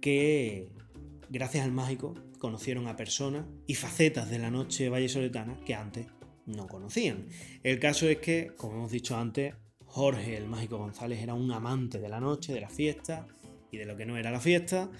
que 0.00 0.70
gracias 1.30 1.64
al 1.64 1.72
mágico 1.72 2.14
conocieron 2.38 2.88
a 2.88 2.96
personas 2.96 3.46
y 3.68 3.74
facetas 3.74 4.28
de 4.28 4.40
la 4.40 4.50
noche 4.50 4.88
vallisoletana 4.88 5.60
que 5.64 5.74
antes 5.74 6.06
no 6.46 6.66
conocían. 6.66 7.28
El 7.62 7.78
caso 7.78 8.08
es 8.08 8.18
que, 8.18 8.52
como 8.56 8.74
hemos 8.78 8.90
dicho 8.90 9.16
antes, 9.16 9.54
Jorge 9.92 10.38
el 10.38 10.46
Mágico 10.46 10.78
González 10.78 11.22
era 11.22 11.34
un 11.34 11.52
amante 11.52 11.98
de 11.98 12.08
la 12.08 12.18
noche, 12.18 12.54
de 12.54 12.62
la 12.62 12.70
fiesta 12.70 13.26
y 13.70 13.76
de 13.76 13.84
lo 13.84 13.94
que 13.94 14.06
no 14.06 14.16
era 14.16 14.30
la 14.30 14.40
fiesta. 14.40 14.90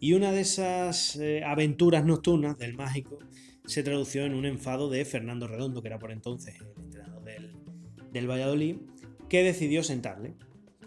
Y 0.00 0.14
una 0.14 0.32
de 0.32 0.40
esas 0.40 1.14
eh, 1.14 1.44
aventuras 1.44 2.04
nocturnas 2.04 2.58
del 2.58 2.74
mágico 2.74 3.20
se 3.66 3.84
tradució 3.84 4.24
en 4.24 4.34
un 4.34 4.44
enfado 4.44 4.90
de 4.90 5.04
Fernando 5.04 5.46
Redondo, 5.46 5.80
que 5.80 5.86
era 5.86 6.00
por 6.00 6.10
entonces 6.10 6.56
el 6.60 6.82
entrenador 6.84 7.22
del, 7.22 7.52
del 8.10 8.28
Valladolid, 8.28 8.78
que 9.28 9.44
decidió 9.44 9.84
sentarle 9.84 10.34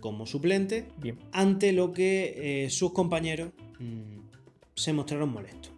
como 0.02 0.26
suplente 0.26 0.90
Bien. 0.98 1.18
ante 1.32 1.72
lo 1.72 1.94
que 1.94 2.66
eh, 2.66 2.70
sus 2.70 2.92
compañeros 2.92 3.54
mm, 3.80 4.20
se 4.76 4.92
mostraron 4.92 5.30
molestos. 5.30 5.72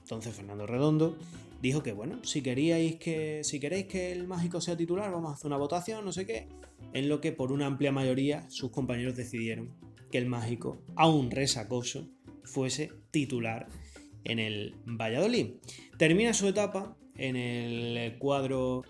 Entonces 0.00 0.34
Fernando 0.34 0.66
Redondo 0.66 1.18
dijo 1.60 1.82
que 1.82 1.92
bueno, 1.92 2.24
si 2.24 2.40
queríais 2.40 2.96
que 2.96 3.44
si 3.44 3.60
queréis 3.60 3.84
que 3.84 4.12
el 4.12 4.26
mágico 4.26 4.62
sea 4.62 4.78
titular, 4.78 5.12
vamos 5.12 5.30
a 5.30 5.34
hacer 5.34 5.48
una 5.48 5.58
votación, 5.58 6.06
no 6.06 6.10
sé 6.10 6.24
qué, 6.24 6.48
en 6.92 7.08
lo 7.08 7.20
que 7.20 7.32
por 7.32 7.52
una 7.52 7.66
amplia 7.66 7.92
mayoría 7.92 8.48
sus 8.50 8.70
compañeros 8.70 9.16
decidieron 9.16 9.74
que 10.10 10.18
el 10.18 10.26
mágico, 10.26 10.82
aún 10.94 11.30
resacoso, 11.30 12.08
fuese 12.44 12.92
titular 13.10 13.68
en 14.24 14.38
el 14.38 14.74
Valladolid. 14.86 15.54
Termina 15.98 16.34
su 16.34 16.46
etapa 16.48 16.96
en 17.16 17.36
el 17.36 18.18
cuadro, 18.18 18.82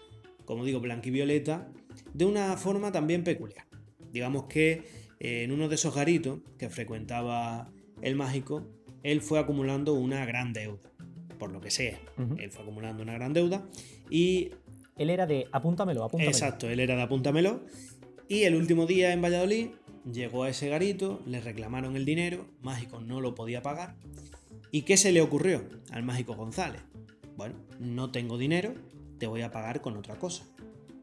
como 0.45 0.65
digo, 0.65 0.81
blanquivioleta, 0.81 1.71
de 2.13 2.25
una 2.25 2.57
forma 2.57 2.93
también 2.93 3.25
peculiar. 3.25 3.67
Digamos 4.13 4.45
que 4.45 4.85
eh, 5.21 5.45
en 5.45 5.53
uno 5.53 5.69
de 5.69 5.77
esos 5.77 5.95
garitos 5.95 6.41
que 6.59 6.69
frecuentaba 6.69 7.71
el 8.03 8.17
mágico, 8.17 8.69
él 9.03 9.21
fue 9.21 9.39
acumulando 9.39 9.95
una 9.95 10.25
gran 10.27 10.53
deuda, 10.53 10.91
por 11.39 11.53
lo 11.53 11.61
que 11.61 11.71
sea. 11.71 11.99
Él 12.39 12.51
fue 12.51 12.63
acumulando 12.63 13.03
una 13.03 13.15
gran 13.15 13.33
deuda 13.33 13.69
y 14.11 14.51
Él 14.97 15.11
era 15.11 15.27
de 15.27 15.47
apúntamelo, 15.53 16.05
apúntamelo. 16.05 16.31
Exacto, 16.31 16.69
él 16.69 16.81
era 16.81 16.97
de 16.97 17.03
Apúntamelo. 17.03 17.65
Y 18.29 18.45
el 18.45 18.55
último 18.55 18.87
día 18.87 19.13
en 19.13 19.23
Valladolid 19.23 19.69
llegó 20.11 20.45
a 20.45 20.49
ese 20.49 20.69
garito, 20.69 21.21
le 21.27 21.41
reclamaron 21.41 21.97
el 21.97 22.05
dinero, 22.05 22.47
Mágico 22.61 23.01
no 23.01 23.21
lo 23.21 23.35
podía 23.35 23.63
pagar. 23.63 23.97
¿Y 24.71 24.83
qué 24.83 24.97
se 24.97 25.13
le 25.13 25.21
ocurrió 25.21 25.69
al 25.91 26.03
Mágico 26.03 26.35
González? 26.35 26.83
Bueno, 27.37 27.57
no 27.79 28.11
tengo 28.11 28.39
dinero, 28.39 28.75
te 29.19 29.27
voy 29.27 29.43
a 29.43 29.51
pagar 29.51 29.81
con 29.81 29.97
otra 29.97 30.17
cosa. 30.17 30.45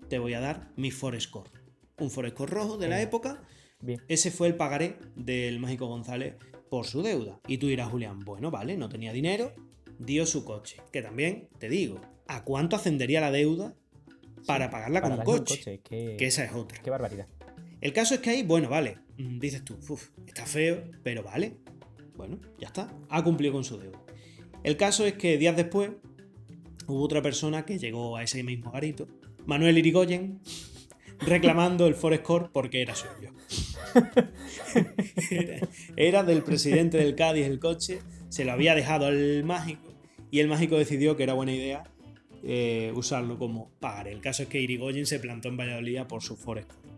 Te 0.07 0.19
voy 0.19 0.33
a 0.33 0.39
dar 0.39 0.71
mi 0.75 0.91
Forescore. 0.91 1.49
Un 1.99 2.09
Forescore 2.09 2.51
rojo 2.51 2.77
de 2.77 2.87
la 2.87 3.01
época. 3.01 3.43
Bien. 3.81 4.01
Ese 4.07 4.31
fue 4.31 4.47
el 4.47 4.55
pagaré 4.55 4.97
del 5.15 5.59
Mágico 5.59 5.87
González 5.87 6.35
por 6.69 6.85
su 6.85 7.01
deuda. 7.01 7.39
Y 7.47 7.57
tú 7.57 7.67
dirás, 7.67 7.89
Julián, 7.89 8.19
bueno, 8.19 8.51
vale, 8.51 8.77
no 8.77 8.89
tenía 8.89 9.13
dinero, 9.13 9.53
dio 9.99 10.25
su 10.25 10.45
coche. 10.45 10.77
Que 10.91 11.01
también, 11.01 11.49
te 11.59 11.69
digo, 11.69 12.01
¿a 12.27 12.43
cuánto 12.43 12.75
ascendería 12.75 13.21
la 13.21 13.31
deuda 13.31 13.75
para 14.45 14.69
pagarla 14.69 15.01
Para 15.01 15.23
con 15.23 15.33
un 15.35 15.39
coche? 15.39 15.79
Que 15.83 16.17
esa 16.19 16.43
es 16.45 16.53
otra. 16.53 16.81
qué 16.81 16.89
barbaridad. 16.89 17.27
El 17.81 17.93
caso 17.93 18.13
es 18.15 18.19
que 18.21 18.29
ahí, 18.31 18.43
bueno, 18.43 18.67
vale, 18.69 18.97
mm, 19.17 19.39
dices 19.39 19.63
tú, 19.63 19.77
"Uf, 19.87 20.09
está 20.27 20.45
feo, 20.45 20.83
pero 21.03 21.23
vale. 21.23 21.57
Bueno, 22.15 22.39
ya 22.59 22.67
está, 22.67 22.91
ha 23.09 23.23
cumplido 23.23 23.53
con 23.53 23.63
su 23.63 23.77
deuda. 23.77 23.99
El 24.63 24.75
caso 24.75 25.05
es 25.05 25.13
que 25.13 25.37
días 25.37 25.55
después 25.55 25.91
hubo 26.87 27.01
otra 27.03 27.21
persona 27.21 27.65
que 27.65 27.77
llegó 27.79 28.17
a 28.17 28.23
ese 28.23 28.43
mismo 28.43 28.71
garito, 28.71 29.07
Manuel 29.45 29.77
Irigoyen, 29.77 30.39
reclamando 31.19 31.87
el 31.87 31.95
Forescore 31.95 32.49
porque 32.51 32.81
era 32.81 32.95
suyo. 32.95 33.31
Era- 35.31 35.67
era 35.95 36.23
del 36.23 36.43
presidente 36.43 36.97
del 36.97 37.15
Cádiz 37.15 37.45
el 37.45 37.59
coche, 37.59 37.99
se 38.29 38.43
lo 38.45 38.51
había 38.51 38.75
dejado 38.75 39.05
al 39.07 39.43
mágico 39.43 39.93
y 40.31 40.39
el 40.39 40.47
mágico 40.47 40.77
decidió 40.77 41.15
que 41.15 41.23
era 41.23 41.33
buena 41.33 41.53
idea 41.53 41.83
eh, 42.43 42.91
usarlo 42.95 43.37
como 43.37 43.71
pagaré. 43.79 44.11
El 44.11 44.21
caso 44.21 44.43
es 44.43 44.49
que 44.49 44.61
Irigoyen 44.61 45.05
se 45.05 45.19
plantó 45.19 45.49
en 45.49 45.57
Valladolid 45.57 45.97
a 45.97 46.07
por 46.07 46.21
su 46.21 46.35
Forescore. 46.35 46.89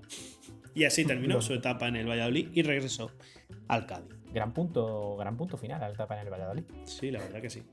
Y 0.74 0.86
así 0.86 1.06
terminó 1.06 1.42
su 1.42 1.54
etapa 1.54 1.88
en 1.88 1.98
el 1.98 2.08
Valladolid 2.08 2.50
y 2.54 2.62
regresó 2.62 3.12
al 3.68 3.86
Cádiz. 3.86 4.16
Gran 4.34 4.54
punto, 4.54 5.18
gran 5.18 5.36
punto 5.36 5.58
final 5.58 5.84
a 5.84 5.88
la 5.90 5.94
etapa 5.94 6.16
en 6.16 6.28
el 6.28 6.32
Valladolid. 6.32 6.64
Sí, 6.86 7.12
la 7.12 7.20
verdad 7.20 7.42
que 7.42 7.50
sí. 7.50 7.64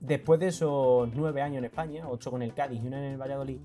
Después 0.00 0.40
de 0.40 0.48
esos 0.48 1.08
nueve 1.14 1.42
años 1.42 1.58
en 1.58 1.64
España, 1.64 2.08
ocho 2.08 2.30
con 2.30 2.42
el 2.42 2.54
Cádiz 2.54 2.80
y 2.82 2.86
uno 2.86 2.98
en 2.98 3.04
el 3.04 3.16
Valladolid, 3.16 3.58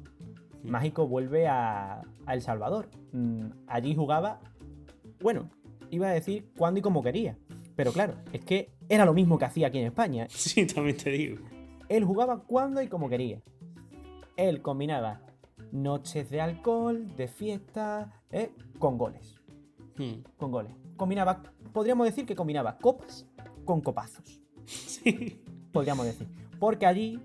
Mágico 0.63 1.07
vuelve 1.07 1.47
a, 1.47 2.01
a 2.25 2.33
El 2.33 2.41
Salvador. 2.41 2.89
Mm, 3.11 3.47
allí 3.67 3.95
jugaba, 3.95 4.39
bueno, 5.19 5.49
iba 5.89 6.07
a 6.07 6.11
decir 6.11 6.49
cuándo 6.57 6.79
y 6.79 6.83
como 6.83 7.03
quería. 7.03 7.37
Pero 7.75 7.91
claro, 7.91 8.15
es 8.31 8.43
que 8.45 8.71
era 8.89 9.05
lo 9.05 9.13
mismo 9.13 9.37
que 9.37 9.45
hacía 9.45 9.67
aquí 9.67 9.79
en 9.79 9.87
España. 9.87 10.27
Sí, 10.29 10.65
también 10.65 10.97
te 10.97 11.09
digo. 11.09 11.37
Él 11.89 12.03
jugaba 12.03 12.43
cuando 12.43 12.81
y 12.81 12.87
como 12.87 13.09
quería. 13.09 13.41
Él 14.35 14.61
combinaba 14.61 15.21
noches 15.71 16.29
de 16.29 16.41
alcohol, 16.41 17.15
de 17.15 17.27
fiesta, 17.27 18.21
eh, 18.31 18.51
con 18.79 18.97
goles. 18.97 19.35
Hmm. 19.97 20.23
Con 20.37 20.51
goles. 20.51 20.73
Combinaba, 20.95 21.43
podríamos 21.71 22.05
decir 22.05 22.25
que 22.25 22.35
combinaba 22.35 22.77
copas 22.77 23.27
con 23.65 23.81
copazos. 23.81 24.41
Sí. 24.65 25.41
podríamos 25.71 26.05
decir. 26.05 26.27
Porque 26.59 26.85
allí, 26.85 27.19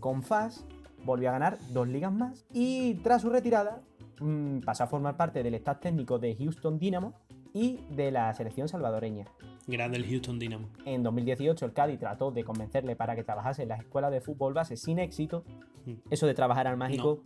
con 0.00 0.22
Fas, 0.22 0.66
volvió 1.04 1.30
a 1.30 1.32
ganar 1.32 1.58
dos 1.70 1.88
ligas 1.88 2.12
más 2.12 2.44
y 2.52 2.94
tras 2.96 3.22
su 3.22 3.30
retirada 3.30 3.82
mm, 4.20 4.60
pasó 4.60 4.84
a 4.84 4.86
formar 4.86 5.16
parte 5.16 5.42
del 5.42 5.54
staff 5.54 5.80
técnico 5.80 6.18
de 6.18 6.34
Houston 6.36 6.78
Dynamo 6.78 7.14
y 7.52 7.80
de 7.90 8.10
la 8.10 8.34
selección 8.34 8.68
salvadoreña. 8.68 9.26
Grande 9.66 9.96
el 9.96 10.06
Houston 10.06 10.38
Dynamo. 10.38 10.68
En 10.84 11.02
2018 11.02 11.64
el 11.64 11.72
Cádiz 11.72 12.00
trató 12.00 12.30
de 12.30 12.44
convencerle 12.44 12.96
para 12.96 13.14
que 13.16 13.24
trabajase 13.24 13.62
en 13.62 13.68
las 13.68 13.80
escuelas 13.80 14.10
de 14.10 14.20
fútbol 14.20 14.52
base 14.52 14.76
sin 14.76 14.98
éxito. 14.98 15.44
Mm. 15.86 15.92
Eso 16.10 16.26
de 16.26 16.34
trabajar 16.34 16.66
al 16.66 16.76
mágico, 16.76 17.22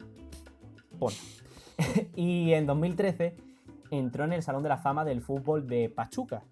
pon. 0.98 1.12
y 2.16 2.52
en 2.52 2.66
2013 2.66 3.36
entró 3.90 4.24
en 4.24 4.32
el 4.32 4.42
Salón 4.42 4.62
de 4.62 4.68
la 4.68 4.78
Fama 4.78 5.04
del 5.04 5.22
Fútbol 5.22 5.66
de 5.66 5.88
Pachuca. 5.88 6.42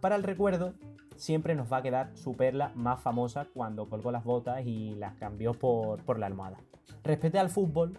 Para 0.00 0.16
el 0.16 0.22
recuerdo, 0.22 0.74
siempre 1.16 1.54
nos 1.54 1.72
va 1.72 1.78
a 1.78 1.82
quedar 1.82 2.16
su 2.16 2.36
perla 2.36 2.72
más 2.74 3.00
famosa 3.00 3.46
cuando 3.52 3.88
colgó 3.88 4.10
las 4.10 4.24
botas 4.24 4.66
y 4.66 4.94
las 4.96 5.14
cambió 5.14 5.54
por, 5.54 6.02
por 6.02 6.18
la 6.18 6.26
almohada. 6.26 6.58
Respeté 7.02 7.38
al 7.38 7.50
fútbol, 7.50 7.98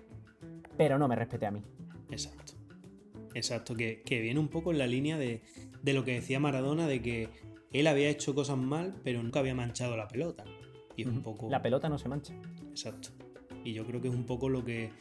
pero 0.78 0.98
no 0.98 1.08
me 1.08 1.16
respeté 1.16 1.46
a 1.46 1.52
mí. 1.52 1.62
Exacto. 2.12 2.54
Exacto, 3.34 3.76
que, 3.76 4.02
viene 4.08 4.40
un 4.40 4.48
poco 4.48 4.72
en 4.72 4.78
la 4.78 4.88
línea 4.88 5.18
de, 5.18 5.42
de, 5.84 5.94
lo 5.94 6.06
que 6.06 6.14
decía 6.14 6.40
Maradona, 6.40 6.88
de 6.88 7.02
que 7.02 7.30
él 7.74 7.86
había 7.88 8.10
hecho 8.10 8.34
cosas 8.34 8.58
mal, 8.58 8.96
pero 9.04 9.22
nunca 9.22 9.40
había 9.40 9.54
manchado 9.54 9.98
la 9.98 10.08
pelota. 10.08 10.46
Y 10.96 11.02
es 11.02 11.08
un 11.10 11.22
poco... 11.22 11.50
La 11.50 11.62
pelota 11.62 11.90
no 11.90 11.98
se 11.98 12.08
mancha. 12.08 12.34
Exacto. 12.70 13.10
Y 13.66 13.74
yo 13.74 13.86
creo 13.86 14.02
que 14.02 14.08
es 14.08 14.16
un 14.16 14.26
poco 14.26 14.48
lo 14.48 14.64
que 14.64 14.92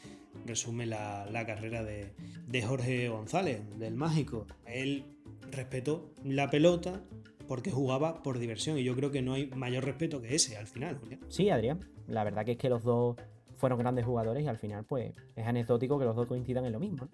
resume 0.44 0.86
la, 0.86 1.26
la 1.30 1.46
carrera 1.46 1.84
de, 1.84 2.12
de 2.48 2.62
Jorge 2.62 3.08
González, 3.08 3.62
del 3.78 3.94
mágico. 3.94 4.46
Él 4.66 5.04
respetó 5.52 6.10
la 6.24 6.50
pelota 6.50 7.02
porque 7.46 7.70
jugaba 7.70 8.22
por 8.22 8.38
diversión 8.38 8.78
y 8.78 8.84
yo 8.84 8.96
creo 8.96 9.10
que 9.10 9.22
no 9.22 9.34
hay 9.34 9.46
mayor 9.48 9.84
respeto 9.84 10.20
que 10.20 10.34
ese 10.34 10.56
al 10.56 10.66
final. 10.66 10.98
Sí, 11.28 11.50
Adrián. 11.50 11.80
La 12.06 12.24
verdad 12.24 12.44
que 12.44 12.52
es 12.52 12.58
que 12.58 12.68
los 12.68 12.82
dos 12.82 13.16
fueron 13.56 13.78
grandes 13.78 14.04
jugadores 14.04 14.44
y 14.44 14.46
al 14.46 14.58
final 14.58 14.84
pues 14.84 15.14
es 15.36 15.46
anecdótico 15.46 15.98
que 15.98 16.04
los 16.04 16.16
dos 16.16 16.26
coincidan 16.26 16.64
en 16.64 16.72
lo 16.72 16.80
mismo. 16.80 17.08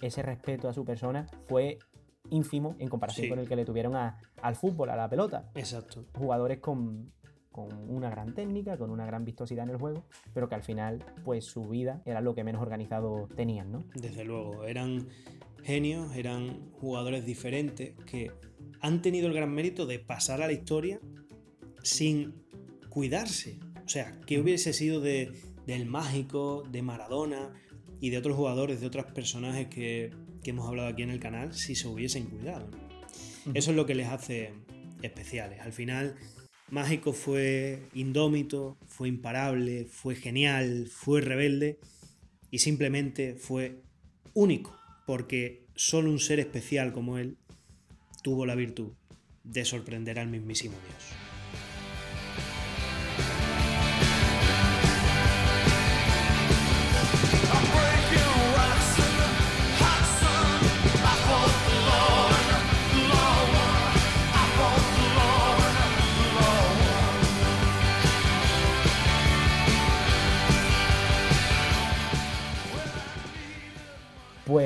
Ese 0.00 0.22
respeto 0.22 0.68
a 0.68 0.72
su 0.72 0.84
persona 0.84 1.26
fue 1.46 1.78
ínfimo 2.30 2.76
en 2.78 2.88
comparación 2.88 3.28
con 3.28 3.38
el 3.38 3.48
que 3.48 3.56
le 3.56 3.64
tuvieron 3.64 3.94
al 3.94 4.56
fútbol, 4.56 4.90
a 4.90 4.96
la 4.96 5.08
pelota. 5.08 5.50
Exacto. 5.54 6.06
Jugadores 6.14 6.58
con, 6.58 7.12
con 7.54 7.88
una 7.88 8.10
gran 8.10 8.34
técnica, 8.34 8.76
con 8.76 8.90
una 8.90 9.06
gran 9.06 9.24
vistosidad 9.24 9.62
en 9.62 9.70
el 9.70 9.76
juego, 9.76 10.04
pero 10.32 10.48
que 10.48 10.56
al 10.56 10.64
final 10.64 11.04
pues 11.24 11.44
su 11.44 11.62
vida 11.62 12.02
era 12.04 12.20
lo 12.20 12.34
que 12.34 12.42
menos 12.42 12.60
organizado 12.60 13.28
tenían, 13.36 13.70
¿no? 13.70 13.84
Desde 13.94 14.24
luego, 14.24 14.64
eran 14.64 15.06
genios, 15.62 16.16
eran 16.16 16.72
jugadores 16.72 17.24
diferentes 17.24 17.94
que 18.06 18.32
han 18.80 19.02
tenido 19.02 19.28
el 19.28 19.34
gran 19.34 19.52
mérito 19.52 19.86
de 19.86 20.00
pasar 20.00 20.42
a 20.42 20.48
la 20.48 20.52
historia 20.52 20.98
sin 21.84 22.34
cuidarse. 22.88 23.60
O 23.86 23.88
sea, 23.88 24.18
¿qué 24.26 24.40
hubiese 24.40 24.72
sido 24.72 25.00
de, 25.00 25.30
del 25.64 25.86
mágico, 25.86 26.64
de 26.72 26.82
Maradona 26.82 27.52
y 28.00 28.10
de 28.10 28.18
otros 28.18 28.36
jugadores, 28.36 28.80
de 28.80 28.88
otros 28.88 29.06
personajes 29.12 29.68
que, 29.68 30.10
hemos 30.42 30.66
hablado 30.66 30.88
aquí 30.88 31.02
en 31.02 31.10
el 31.10 31.20
canal 31.20 31.54
si 31.54 31.76
se 31.76 31.86
hubiesen 31.86 32.26
cuidado? 32.26 32.68
Eso 33.54 33.70
es 33.70 33.76
lo 33.76 33.86
que 33.86 33.94
les 33.94 34.08
hace 34.08 34.54
especiales. 35.02 35.60
Al 35.60 35.72
final, 35.72 36.16
Mágico 36.70 37.12
fue 37.12 37.82
indómito, 37.94 38.76
fue 38.86 39.08
imparable, 39.08 39.84
fue 39.84 40.14
genial, 40.14 40.88
fue 40.90 41.20
rebelde 41.20 41.78
y 42.50 42.60
simplemente 42.60 43.34
fue 43.34 43.82
único 44.32 44.78
porque 45.06 45.66
solo 45.74 46.10
un 46.10 46.18
ser 46.18 46.40
especial 46.40 46.92
como 46.92 47.18
él 47.18 47.36
tuvo 48.22 48.46
la 48.46 48.54
virtud 48.54 48.92
de 49.44 49.64
sorprender 49.64 50.18
al 50.18 50.28
mismísimo 50.28 50.74
Dios. 50.88 51.23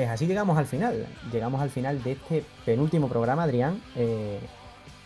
Pues 0.09 0.21
así 0.21 0.25
llegamos 0.25 0.57
al 0.57 0.65
final. 0.65 1.05
Llegamos 1.31 1.61
al 1.61 1.69
final 1.69 2.01
de 2.01 2.13
este 2.13 2.43
penúltimo 2.65 3.07
programa, 3.07 3.43
Adrián. 3.43 3.79
Eh, 3.95 4.39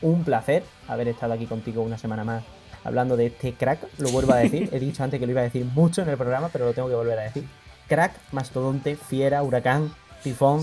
un 0.01 0.23
placer 0.23 0.63
haber 0.87 1.09
estado 1.09 1.33
aquí 1.33 1.45
contigo 1.45 1.81
una 1.81 1.97
semana 1.97 2.23
más 2.23 2.41
hablando 2.85 3.17
de 3.17 3.25
este 3.25 3.51
crack. 3.51 3.81
Lo 3.97 4.11
vuelvo 4.11 4.31
a 4.31 4.37
decir. 4.37 4.69
He 4.71 4.79
dicho 4.79 5.03
antes 5.03 5.19
que 5.19 5.25
lo 5.25 5.33
iba 5.33 5.41
a 5.41 5.43
decir 5.43 5.65
mucho 5.65 6.03
en 6.03 6.07
el 6.07 6.15
programa, 6.15 6.47
pero 6.53 6.63
lo 6.63 6.73
tengo 6.73 6.87
que 6.87 6.95
volver 6.95 7.19
a 7.19 7.23
decir. 7.23 7.43
Crack, 7.89 8.13
mastodonte, 8.31 8.95
fiera, 8.95 9.43
huracán, 9.43 9.93
tifón, 10.23 10.61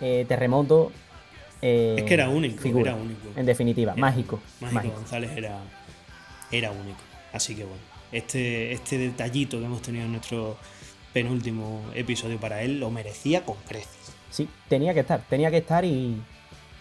eh, 0.00 0.24
terremoto. 0.26 0.90
Eh, 1.62 1.94
es 1.98 2.02
que 2.02 2.14
era 2.14 2.30
único, 2.30 2.80
era 2.80 2.96
único. 2.96 3.28
En 3.36 3.46
definitiva, 3.46 3.94
mágico. 3.94 4.40
Mágico, 4.60 4.96
González 4.96 5.30
era, 5.36 5.56
era 6.50 6.72
único. 6.72 6.98
Así 7.32 7.54
que 7.54 7.62
bueno, 7.62 7.82
este, 8.10 8.72
este 8.72 8.98
detallito 8.98 9.60
que 9.60 9.66
hemos 9.66 9.82
tenido 9.82 10.04
en 10.04 10.10
nuestro 10.10 10.56
penúltimo 11.22 11.82
episodio 11.96 12.38
para 12.38 12.62
él 12.62 12.78
lo 12.78 12.92
merecía 12.92 13.44
con 13.44 13.56
creces. 13.66 14.12
Sí, 14.30 14.48
tenía 14.68 14.94
que 14.94 15.00
estar, 15.00 15.20
tenía 15.28 15.50
que 15.50 15.56
estar 15.56 15.84
y, 15.84 16.22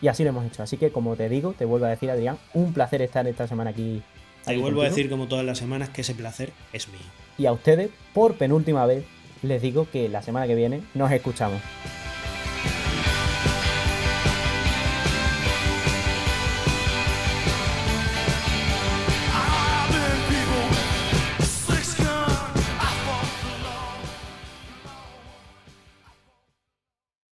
así 0.08 0.23
lo 0.23 0.30
hemos 0.30 0.45
hecho. 0.45 0.62
Así 0.62 0.78
que 0.78 0.91
como 0.91 1.15
te 1.15 1.28
digo, 1.28 1.56
te 1.58 1.65
vuelvo 1.65 1.88
a 1.88 1.89
decir 1.89 2.12
Adrián, 2.12 2.38
un 2.54 2.71
placer 2.71 3.02
estar 3.02 3.28
esta 3.28 3.47
semana 3.47 3.71
aquí. 3.71 4.04
Te 4.45 4.56
vuelvo 4.58 4.84
a 4.84 4.86
decir 4.86 5.10
como 5.10 5.28
todas 5.28 5.43
las 5.43 5.58
semanas 5.58 5.89
que 5.89 6.02
ese 6.02 6.13
placer 6.13 6.54
es 6.71 6.88
mío. 6.88 7.00
Y 7.39 7.47
a 7.47 7.52
ustedes, 7.52 7.89
por 8.13 8.36
penúltima 8.36 8.86
vez, 8.86 9.06
les 9.41 9.60
digo 9.60 9.88
que 9.91 10.08
la 10.08 10.21
semana 10.21 10.45
que 10.45 10.54
viene 10.54 10.84
nos 10.93 11.12
escuchamos. 11.12 11.60